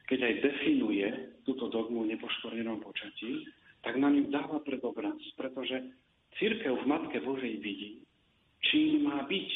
keď 0.09 0.25
aj 0.25 0.34
definuje 0.41 1.07
túto 1.45 1.69
dogmu 1.69 2.03
o 2.03 2.09
nepoškvrnenom 2.09 2.82
počatí, 2.82 3.45
tak 3.86 3.97
nám 3.99 4.15
ju 4.17 4.25
dáva 4.34 4.57
pred 4.63 4.82
obraz, 4.82 5.17
pretože 5.38 5.93
církev 6.41 6.75
v 6.82 6.89
Matke 6.89 7.19
Božej 7.21 7.61
vidí, 7.61 8.01
čím 8.67 9.05
má 9.05 9.23
byť 9.25 9.49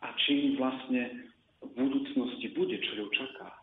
a 0.00 0.08
čím 0.26 0.56
vlastne 0.56 1.29
v 1.60 1.70
budúcnosti 1.76 2.48
bude, 2.56 2.76
čo 2.80 2.92
ju 3.04 3.06
čaká. 3.12 3.60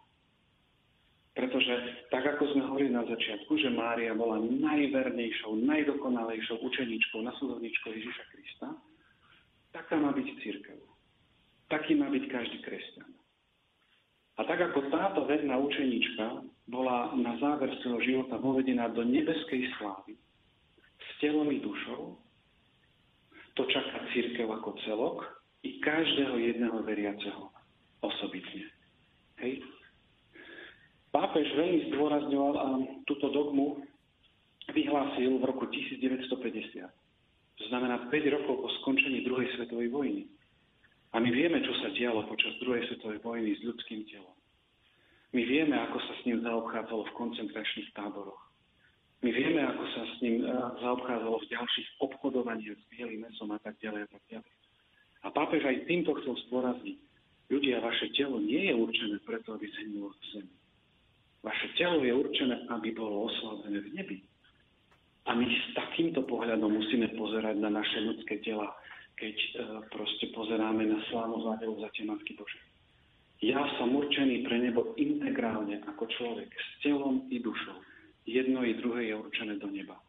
Tak 2.10 2.24
ako 2.34 2.44
sme 2.50 2.66
hovorili 2.66 2.98
na 2.98 3.06
začiatku, 3.06 3.62
že 3.62 3.70
Mária 3.70 4.18
bola 4.18 4.42
najvernejšou, 4.42 5.54
najdokonalejšou 5.70 6.58
učeničkou, 6.66 7.22
nasledovničkou 7.22 7.94
Ježiša 7.94 8.24
Krista, 8.34 8.68
taká 9.70 10.02
má 10.02 10.10
byť 10.18 10.28
církev. 10.42 10.82
Taký 11.70 11.94
má 11.94 12.10
byť 12.10 12.24
každý 12.34 12.58
kresťan. 12.66 13.12
A 14.38 14.50
tak 14.50 14.66
ako 14.66 14.90
táto 14.90 15.30
verná 15.30 15.62
učenička 15.62 16.42
bola 16.74 17.14
na 17.14 17.38
záver 17.38 17.70
svojho 17.86 18.02
života 18.02 18.42
povedená 18.42 18.90
do 18.98 19.06
nebeskej 19.06 19.70
slávy 19.78 20.18
s 20.98 21.10
telom 21.22 21.54
i 21.54 21.62
dušou, 21.62 22.18
to 23.54 23.62
čaká 23.70 24.10
církev 24.14 24.50
ako 24.50 24.74
celok 24.86 25.18
i 25.66 25.78
každého 25.82 26.38
jedného 26.38 26.82
veriaceho 26.82 27.57
osobitne. 28.02 28.70
Hej. 29.42 29.62
Pápež 31.14 31.48
veľmi 31.56 31.94
zdôrazňoval 31.94 32.54
a 32.58 32.68
túto 33.10 33.32
dogmu 33.34 33.82
vyhlásil 34.70 35.40
v 35.40 35.44
roku 35.48 35.66
1950. 35.72 36.86
To 37.58 37.64
znamená 37.74 38.12
5 38.12 38.36
rokov 38.38 38.56
po 38.62 38.70
skončení 38.82 39.26
druhej 39.26 39.50
svetovej 39.58 39.90
vojny. 39.90 40.24
A 41.16 41.24
my 41.24 41.30
vieme, 41.32 41.64
čo 41.64 41.74
sa 41.82 41.90
dialo 41.96 42.28
počas 42.30 42.54
druhej 42.62 42.86
svetovej 42.92 43.24
vojny 43.24 43.56
s 43.58 43.64
ľudským 43.64 44.06
telom. 44.12 44.36
My 45.34 45.42
vieme, 45.44 45.76
ako 45.76 45.98
sa 46.04 46.14
s 46.20 46.22
ním 46.28 46.44
zaobchádzalo 46.44 47.04
v 47.08 47.16
koncentračných 47.18 47.90
táboroch. 47.96 48.48
My 49.26 49.34
vieme, 49.34 49.66
ako 49.66 49.84
sa 49.98 50.04
s 50.06 50.16
ním 50.22 50.46
eh, 50.46 50.52
zaobchádzalo 50.84 51.36
v 51.42 51.50
ďalších 51.50 51.88
obchodovaniach 52.06 52.78
s 52.78 52.86
bielým 52.94 53.26
mesom 53.26 53.50
a 53.50 53.60
tak 53.60 53.76
ďalej 53.82 54.06
a 54.06 54.10
tak 54.14 54.24
ďalej. 54.30 54.52
A 55.26 55.28
pápež 55.34 55.62
aj 55.66 55.90
týmto 55.90 56.14
chcel 56.22 56.38
zdôrazniť, 56.48 56.98
ľudia, 57.52 57.84
vaše 57.84 58.12
telo 58.16 58.40
nie 58.40 58.72
je 58.72 58.74
určené 58.76 59.18
preto, 59.24 59.56
aby 59.56 59.68
zhnilo 59.68 60.12
v 60.12 60.18
zemi. 60.36 60.56
Vaše 61.44 61.68
telo 61.80 62.04
je 62.04 62.14
určené, 62.14 62.68
aby 62.72 62.92
bolo 62.92 63.32
oslavené 63.32 63.80
v 63.80 63.90
nebi. 63.96 64.18
A 65.28 65.36
my 65.36 65.44
s 65.44 65.76
takýmto 65.76 66.24
pohľadom 66.24 66.72
musíme 66.72 67.12
pozerať 67.20 67.60
na 67.60 67.68
naše 67.68 68.00
ľudské 68.00 68.40
tela, 68.40 68.72
keď 69.20 69.36
e, 69.36 69.50
proste 69.92 70.32
pozeráme 70.32 70.88
na 70.88 71.04
slávnosť 71.12 71.46
anielov 71.60 71.84
za 71.84 71.92
Matky 72.08 72.34
Bože. 72.40 72.60
Ja 73.44 73.60
som 73.78 73.94
určený 73.94 74.48
pre 74.48 74.58
nebo 74.58 74.98
integrálne 74.98 75.84
ako 75.86 76.10
človek, 76.10 76.50
s 76.50 76.70
telom 76.82 77.28
i 77.30 77.38
dušou. 77.38 77.78
Jedno 78.26 78.66
i 78.66 78.76
druhé 78.80 79.14
je 79.14 79.16
určené 79.20 79.62
do 79.62 79.70
neba. 79.70 80.00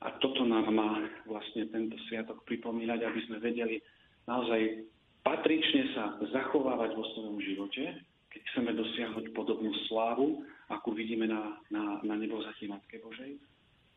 A 0.00 0.16
toto 0.20 0.44
nám 0.44 0.68
má 0.72 1.00
vlastne 1.24 1.68
tento 1.68 1.96
sviatok 2.08 2.44
pripomínať, 2.44 3.00
aby 3.04 3.20
sme 3.28 3.36
vedeli 3.40 3.80
naozaj 4.28 4.84
patrične 5.24 5.92
sa 5.96 6.16
zachovávať 6.32 6.96
vo 6.96 7.04
svojom 7.14 7.38
živote, 7.42 7.82
keď 8.30 8.40
chceme 8.52 8.70
dosiahnuť 8.78 9.24
podobnú 9.34 9.72
slávu, 9.90 10.46
ako 10.70 10.94
vidíme 10.94 11.26
na, 11.26 11.58
na, 11.68 11.98
na 12.06 12.14
nebo 12.14 12.38
za 12.40 12.54
Matke 12.70 13.02
Božej. 13.02 13.36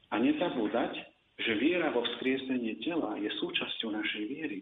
A 0.09 0.17
nezabúdať, 0.17 0.93
že 1.37 1.57
viera 1.57 1.89
vo 1.93 2.05
vzkriesenie 2.05 2.81
tela 2.81 3.17
je 3.17 3.29
súčasťou 3.41 3.93
našej 3.93 4.23
viery. 4.29 4.59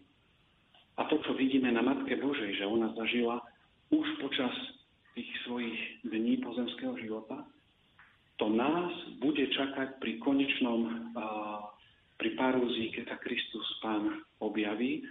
A 1.00 1.08
to, 1.08 1.20
čo 1.24 1.32
vidíme 1.36 1.72
na 1.72 1.80
Matke 1.80 2.16
Božej, 2.20 2.56
že 2.60 2.68
ona 2.68 2.92
zažila 2.92 3.40
už 3.92 4.06
počas 4.20 4.52
tých 5.16 5.28
svojich 5.44 6.04
dní 6.08 6.40
pozemského 6.40 6.96
života, 7.00 7.44
to 8.40 8.48
nás 8.48 8.92
bude 9.20 9.44
čakať 9.52 10.00
pri 10.00 10.18
konečnom, 10.24 11.12
pri 12.16 12.30
parúzii, 12.34 12.92
keď 12.96 13.04
sa 13.12 13.16
Kristus 13.20 13.66
Pán 13.84 14.24
objaví 14.40 15.04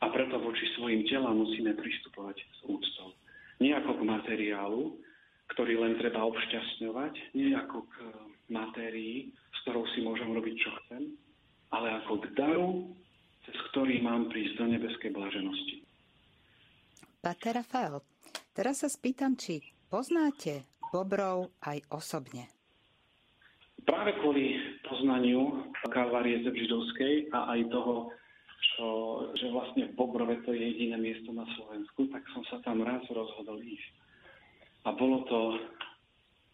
a 0.00 0.08
preto 0.08 0.40
voči 0.40 0.64
svojim 0.76 1.04
telám 1.04 1.44
musíme 1.44 1.76
pristupovať 1.76 2.40
s 2.40 2.60
úctou. 2.64 3.12
Nie 3.60 3.76
ako 3.76 4.00
k 4.00 4.08
materiálu, 4.08 4.96
ktorý 5.52 5.76
len 5.84 6.00
treba 6.00 6.24
obšťastňovať, 6.24 7.36
nie 7.36 7.52
ako 7.52 7.84
k 7.84 7.94
matérii, 8.48 9.28
s 9.28 9.58
ktorou 9.66 9.84
si 9.92 10.00
môžem 10.00 10.32
robiť, 10.32 10.54
čo 10.56 10.70
chcem, 10.84 11.12
ale 11.70 11.92
ako 12.00 12.24
k 12.24 12.26
daru, 12.32 12.88
cez 13.44 13.56
ktorý 13.70 14.00
mám 14.00 14.32
prísť 14.32 14.56
do 14.56 14.66
nebeskej 14.72 15.12
blaženosti. 15.12 15.84
Pater 17.20 17.60
Rafael, 17.60 18.00
teraz 18.56 18.80
sa 18.80 18.88
spýtam, 18.88 19.36
či 19.36 19.60
poznáte 19.92 20.64
Bobrov 20.88 21.52
aj 21.60 21.84
osobne. 21.92 22.48
Práve 23.84 24.16
kvôli 24.20 24.56
poznaniu 24.84 25.72
Kalvárie 25.88 26.40
Zebžidovskej 26.46 27.32
a 27.32 27.56
aj 27.56 27.60
toho, 27.72 28.12
čo, 28.60 28.86
že 29.36 29.48
vlastne 29.48 29.88
v 29.88 29.96
Bobrove 29.96 30.40
to 30.44 30.52
je 30.52 30.60
jediné 30.60 31.00
miesto 31.00 31.32
na 31.32 31.48
Slovensku, 31.56 32.08
tak 32.12 32.24
som 32.36 32.44
sa 32.48 32.60
tam 32.60 32.84
raz 32.84 33.00
rozhodol 33.08 33.60
ísť. 33.60 33.92
A 34.88 34.96
bolo 34.96 35.24
to 35.28 35.38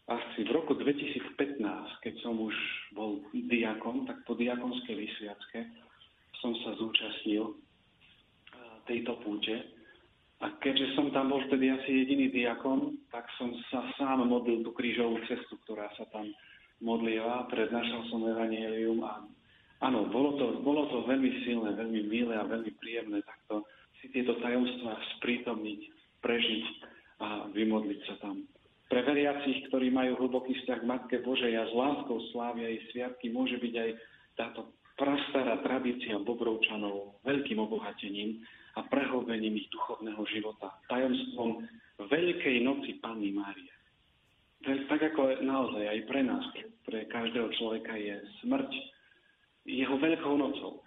asi 0.06 0.46
v 0.46 0.54
roku 0.54 0.78
2015, 0.78 1.58
keď 2.02 2.14
som 2.22 2.38
už 2.38 2.54
bol 2.94 3.18
diakon, 3.34 4.06
tak 4.06 4.22
po 4.22 4.38
diakonskej 4.38 4.94
vysviacke 4.94 5.66
som 6.38 6.54
sa 6.62 6.78
zúčastnil 6.78 7.50
eh, 7.50 8.76
tejto 8.86 9.18
púte. 9.22 9.54
A 10.44 10.52
keďže 10.60 10.92
som 10.94 11.08
tam 11.16 11.32
bol 11.32 11.40
vtedy 11.48 11.72
asi 11.72 12.04
jediný 12.04 12.28
diakon, 12.28 13.00
tak 13.08 13.24
som 13.40 13.50
sa 13.72 13.82
sám 13.96 14.20
modlil 14.28 14.60
tú 14.60 14.70
krížovú 14.76 15.16
cestu, 15.24 15.56
ktorá 15.64 15.88
sa 15.96 16.04
tam 16.12 16.28
modlila, 16.84 17.48
prednášal 17.48 18.04
som 18.12 18.20
evanelium 18.20 19.00
a 19.00 19.24
áno, 19.82 20.08
bolo 20.08 20.36
to, 20.40 20.46
bolo 20.64 20.88
to 20.88 21.04
veľmi 21.04 21.44
silné, 21.44 21.76
veľmi 21.76 22.02
milé 22.08 22.34
a 22.36 22.48
veľmi 22.48 22.72
príjemné 22.80 23.20
takto 23.24 23.66
si 24.00 24.12
tieto 24.12 24.36
tajomstvá 24.40 24.92
sprítomniť, 25.18 25.80
prežiť 26.20 26.64
a 27.20 27.48
vymodliť 27.50 28.00
sa 28.06 28.14
tam. 28.20 28.44
Pre 28.86 29.00
veriacich, 29.02 29.66
ktorí 29.66 29.90
majú 29.90 30.14
hlboký 30.14 30.54
vzťah 30.62 30.78
k 30.78 30.88
Matke 30.88 31.16
Božej 31.26 31.58
a 31.58 31.66
s 31.66 31.74
láskou 31.74 32.22
slávia 32.30 32.70
jej 32.70 32.80
sviatky, 32.92 33.34
môže 33.34 33.58
byť 33.58 33.74
aj 33.74 33.90
táto 34.38 34.60
prastará 34.94 35.58
tradícia 35.60 36.16
Bobrovčanov 36.22 37.18
veľkým 37.26 37.58
obohatením 37.58 38.46
a 38.76 38.84
prehlbením 38.86 39.58
ich 39.58 39.68
duchovného 39.72 40.22
života, 40.30 40.70
tajomstvom 40.92 41.64
Veľkej 41.96 42.60
noci 42.60 43.00
Panny 43.00 43.32
Márie. 43.32 43.72
Tak 44.66 45.00
ako 45.00 45.40
naozaj 45.40 45.84
aj 45.88 46.00
pre 46.04 46.20
nás, 46.20 46.44
pre 46.84 47.08
každého 47.08 47.48
človeka 47.56 47.96
je 47.96 48.20
smrť 48.44 48.70
jeho 49.66 49.98
veľkou 49.98 50.34
nocou, 50.38 50.82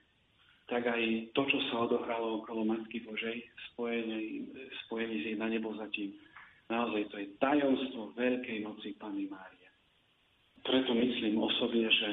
tak 0.72 0.88
aj 0.88 1.34
to, 1.36 1.42
čo 1.50 1.60
sa 1.70 1.86
odohralo 1.86 2.44
okolo 2.44 2.64
Matky 2.64 3.04
Božej, 3.04 3.44
spojenie, 3.72 4.48
spojenie 4.86 5.18
s 5.22 5.26
jej 5.34 5.38
na 5.38 5.48
nebo 5.52 5.74
zatím, 5.76 6.14
Naozaj 6.70 7.04
to 7.10 7.16
je 7.18 7.28
tajomstvo 7.42 8.14
Veľkej 8.14 8.62
noci 8.62 8.94
Pany 9.02 9.26
Márie. 9.26 9.68
Preto 10.62 10.94
myslím 10.94 11.42
osobne, 11.42 11.90
že 11.90 12.10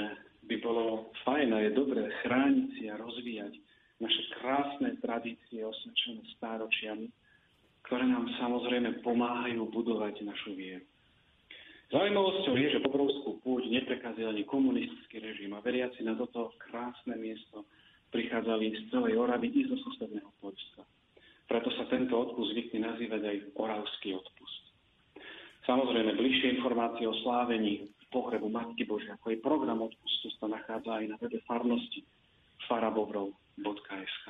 by 0.48 0.56
bolo 0.64 1.12
fajn 1.28 1.52
a 1.52 1.58
je 1.68 1.76
dobré 1.76 2.08
chrániť 2.24 2.66
si 2.72 2.88
a 2.88 2.96
rozvíjať 2.96 3.52
naše 4.00 4.22
krásne 4.40 4.96
tradície 5.04 5.60
osvedčené 5.60 6.24
stáročiami, 6.40 7.12
ktoré 7.84 8.08
nám 8.08 8.32
samozrejme 8.40 9.04
pomáhajú 9.04 9.68
budovať 9.68 10.24
našu 10.24 10.56
vieru. 10.56 10.88
Zaujímavosťou 11.86 12.54
je, 12.58 12.68
že 12.74 12.82
Bobrovskú 12.82 13.38
púť 13.46 13.70
neprekazil 13.70 14.26
ani 14.26 14.42
komunistický 14.42 15.22
režim 15.22 15.54
a 15.54 15.62
veriaci 15.62 16.02
na 16.02 16.18
toto 16.18 16.50
krásne 16.58 17.14
miesto 17.14 17.62
prichádzali 18.10 18.74
z 18.74 18.80
celej 18.90 19.14
Oravy 19.14 19.54
i 19.54 19.70
zo 19.70 19.78
susedného 19.78 20.26
Poľska. 20.42 20.82
Preto 21.46 21.70
sa 21.78 21.86
tento 21.86 22.18
odpust 22.18 22.58
zvykne 22.58 22.90
nazývať 22.90 23.22
aj 23.22 23.36
oravský 23.54 24.18
odpust. 24.18 24.62
Samozrejme, 25.62 26.18
bližšie 26.18 26.58
informácie 26.58 27.06
o 27.06 27.14
slávení 27.22 27.86
pohrebu 28.10 28.50
Matky 28.50 28.82
Božia, 28.86 29.14
ako 29.18 29.34
je 29.34 29.42
program 29.42 29.82
odpustu, 29.82 30.30
sa 30.38 30.50
nachádza 30.50 30.90
aj 30.90 31.06
na 31.06 31.16
webe 31.22 31.38
farnosti 31.46 32.02
farabobrov.sk. 32.66 34.26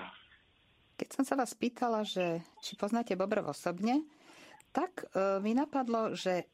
Keď 0.97 1.09
som 1.13 1.25
sa 1.29 1.37
vás 1.37 1.53
pýtala, 1.53 2.05
že 2.05 2.41
či 2.65 2.77
poznáte 2.77 3.17
Bobrov 3.17 3.53
osobne, 3.53 4.05
tak 4.73 5.09
e, 5.13 5.41
mi 5.45 5.53
napadlo, 5.53 6.17
že 6.17 6.49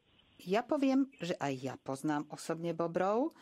ja 0.47 0.63
poviem, 0.67 1.09
že 1.23 1.37
aj 1.39 1.53
ja 1.59 1.75
poznám 1.79 2.27
osobne 2.31 2.75
Bobrov 2.75 3.35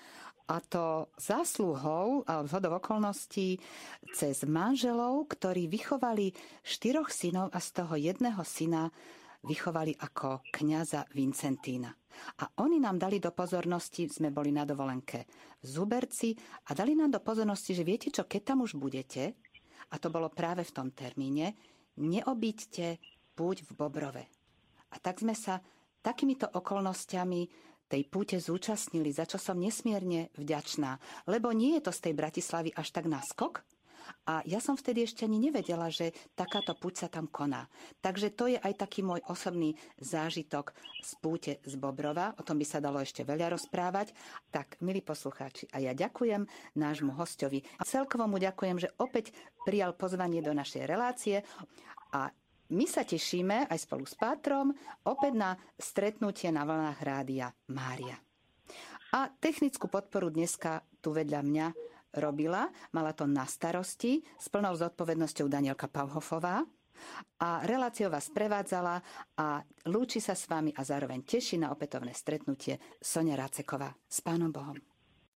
a 0.51 0.59
to 0.59 1.15
zásluhou 1.15 2.27
a 2.27 2.43
vzhodov 2.43 2.83
okolností 2.83 3.63
cez 4.11 4.43
manželov, 4.43 5.31
ktorí 5.31 5.71
vychovali 5.71 6.35
štyroch 6.67 7.15
synov 7.15 7.55
a 7.55 7.63
z 7.63 7.69
toho 7.71 7.95
jedného 7.95 8.43
syna 8.43 8.91
vychovali 9.47 9.97
ako 9.97 10.45
kňaza 10.51 11.07
Vincentína. 11.15 11.89
A 12.43 12.45
oni 12.61 12.83
nám 12.83 12.99
dali 12.99 13.23
do 13.23 13.31
pozornosti, 13.31 14.11
sme 14.11 14.35
boli 14.35 14.51
na 14.51 14.67
dovolenke 14.67 15.25
v 15.63 15.65
Zuberci 15.65 16.35
a 16.69 16.75
dali 16.75 16.99
nám 16.99 17.15
do 17.17 17.21
pozornosti, 17.23 17.73
že 17.73 17.87
viete 17.87 18.11
čo, 18.11 18.27
keď 18.27 18.43
tam 18.53 18.67
už 18.67 18.77
budete, 18.77 19.39
a 19.91 19.95
to 19.97 20.11
bolo 20.11 20.29
práve 20.29 20.67
v 20.67 20.75
tom 20.75 20.91
termíne, 20.91 21.55
neobyťte 21.97 22.87
púť 23.39 23.65
v 23.65 23.71
Bobrove. 23.79 24.25
A 24.91 24.97
tak 24.99 25.23
sme 25.23 25.39
sa 25.39 25.63
takýmito 26.01 26.49
okolnostiami 26.49 27.49
tej 27.91 28.03
púte 28.07 28.39
zúčastnili, 28.39 29.11
za 29.11 29.27
čo 29.27 29.37
som 29.37 29.59
nesmierne 29.59 30.31
vďačná. 30.39 30.97
Lebo 31.27 31.51
nie 31.51 31.75
je 31.79 31.91
to 31.91 31.93
z 31.93 32.11
tej 32.11 32.15
Bratislavy 32.15 32.71
až 32.71 32.95
tak 32.95 33.11
naskok, 33.11 33.67
A 34.27 34.43
ja 34.47 34.59
som 34.61 34.77
vtedy 34.77 35.05
ešte 35.05 35.25
ani 35.27 35.39
nevedela, 35.39 35.89
že 35.93 36.13
takáto 36.35 36.75
púť 36.77 37.07
sa 37.07 37.09
tam 37.11 37.27
koná. 37.31 37.67
Takže 38.01 38.33
to 38.35 38.51
je 38.51 38.59
aj 38.59 38.75
taký 38.87 39.05
môj 39.05 39.23
osobný 39.29 39.77
zážitok 40.01 40.75
z 41.03 41.11
púte 41.21 41.53
z 41.65 41.75
Bobrova. 41.77 42.35
O 42.39 42.43
tom 42.45 42.59
by 42.59 42.67
sa 42.67 42.83
dalo 42.83 43.01
ešte 43.01 43.25
veľa 43.25 43.55
rozprávať. 43.55 44.13
Tak, 44.51 44.81
milí 44.83 45.01
poslucháči, 45.05 45.71
a 45.73 45.83
ja 45.83 45.93
ďakujem 45.95 46.47
nášmu 46.77 47.15
hostovi. 47.17 47.63
A 47.81 47.87
celkovo 47.87 48.27
mu 48.27 48.37
ďakujem, 48.41 48.77
že 48.81 48.93
opäť 48.99 49.33
prijal 49.63 49.95
pozvanie 49.95 50.41
do 50.41 50.55
našej 50.55 50.85
relácie 50.89 51.43
a 52.11 52.33
my 52.71 52.87
sa 52.87 53.03
tešíme 53.03 53.67
aj 53.67 53.79
spolu 53.79 54.07
s 54.07 54.15
Pátrom 54.15 54.71
opäť 55.07 55.33
na 55.35 55.51
stretnutie 55.77 56.51
na 56.55 56.63
vlnách 56.67 57.01
rádia 57.03 57.51
Mária. 57.71 58.17
A 59.11 59.27
technickú 59.27 59.91
podporu 59.91 60.31
dneska 60.31 60.87
tu 61.03 61.11
vedľa 61.11 61.41
mňa 61.43 61.67
robila, 62.23 62.71
mala 62.95 63.11
to 63.15 63.27
na 63.27 63.47
starosti 63.47 64.23
s 64.39 64.47
plnou 64.51 64.75
zodpovednosťou 64.79 65.47
Danielka 65.51 65.91
Pavhofová 65.91 66.63
a 67.41 67.65
reláciu 67.65 68.13
vás 68.13 68.29
prevádzala 68.31 69.03
a 69.41 69.65
lúči 69.89 70.21
sa 70.21 70.37
s 70.37 70.47
vami 70.47 70.71
a 70.77 70.85
zároveň 70.85 71.25
teší 71.25 71.59
na 71.59 71.73
opätovné 71.73 72.13
stretnutie 72.13 72.77
Sonia 73.01 73.35
Ráceková. 73.35 73.91
S 74.07 74.21
Pánom 74.21 74.53
Bohom. 74.53 74.90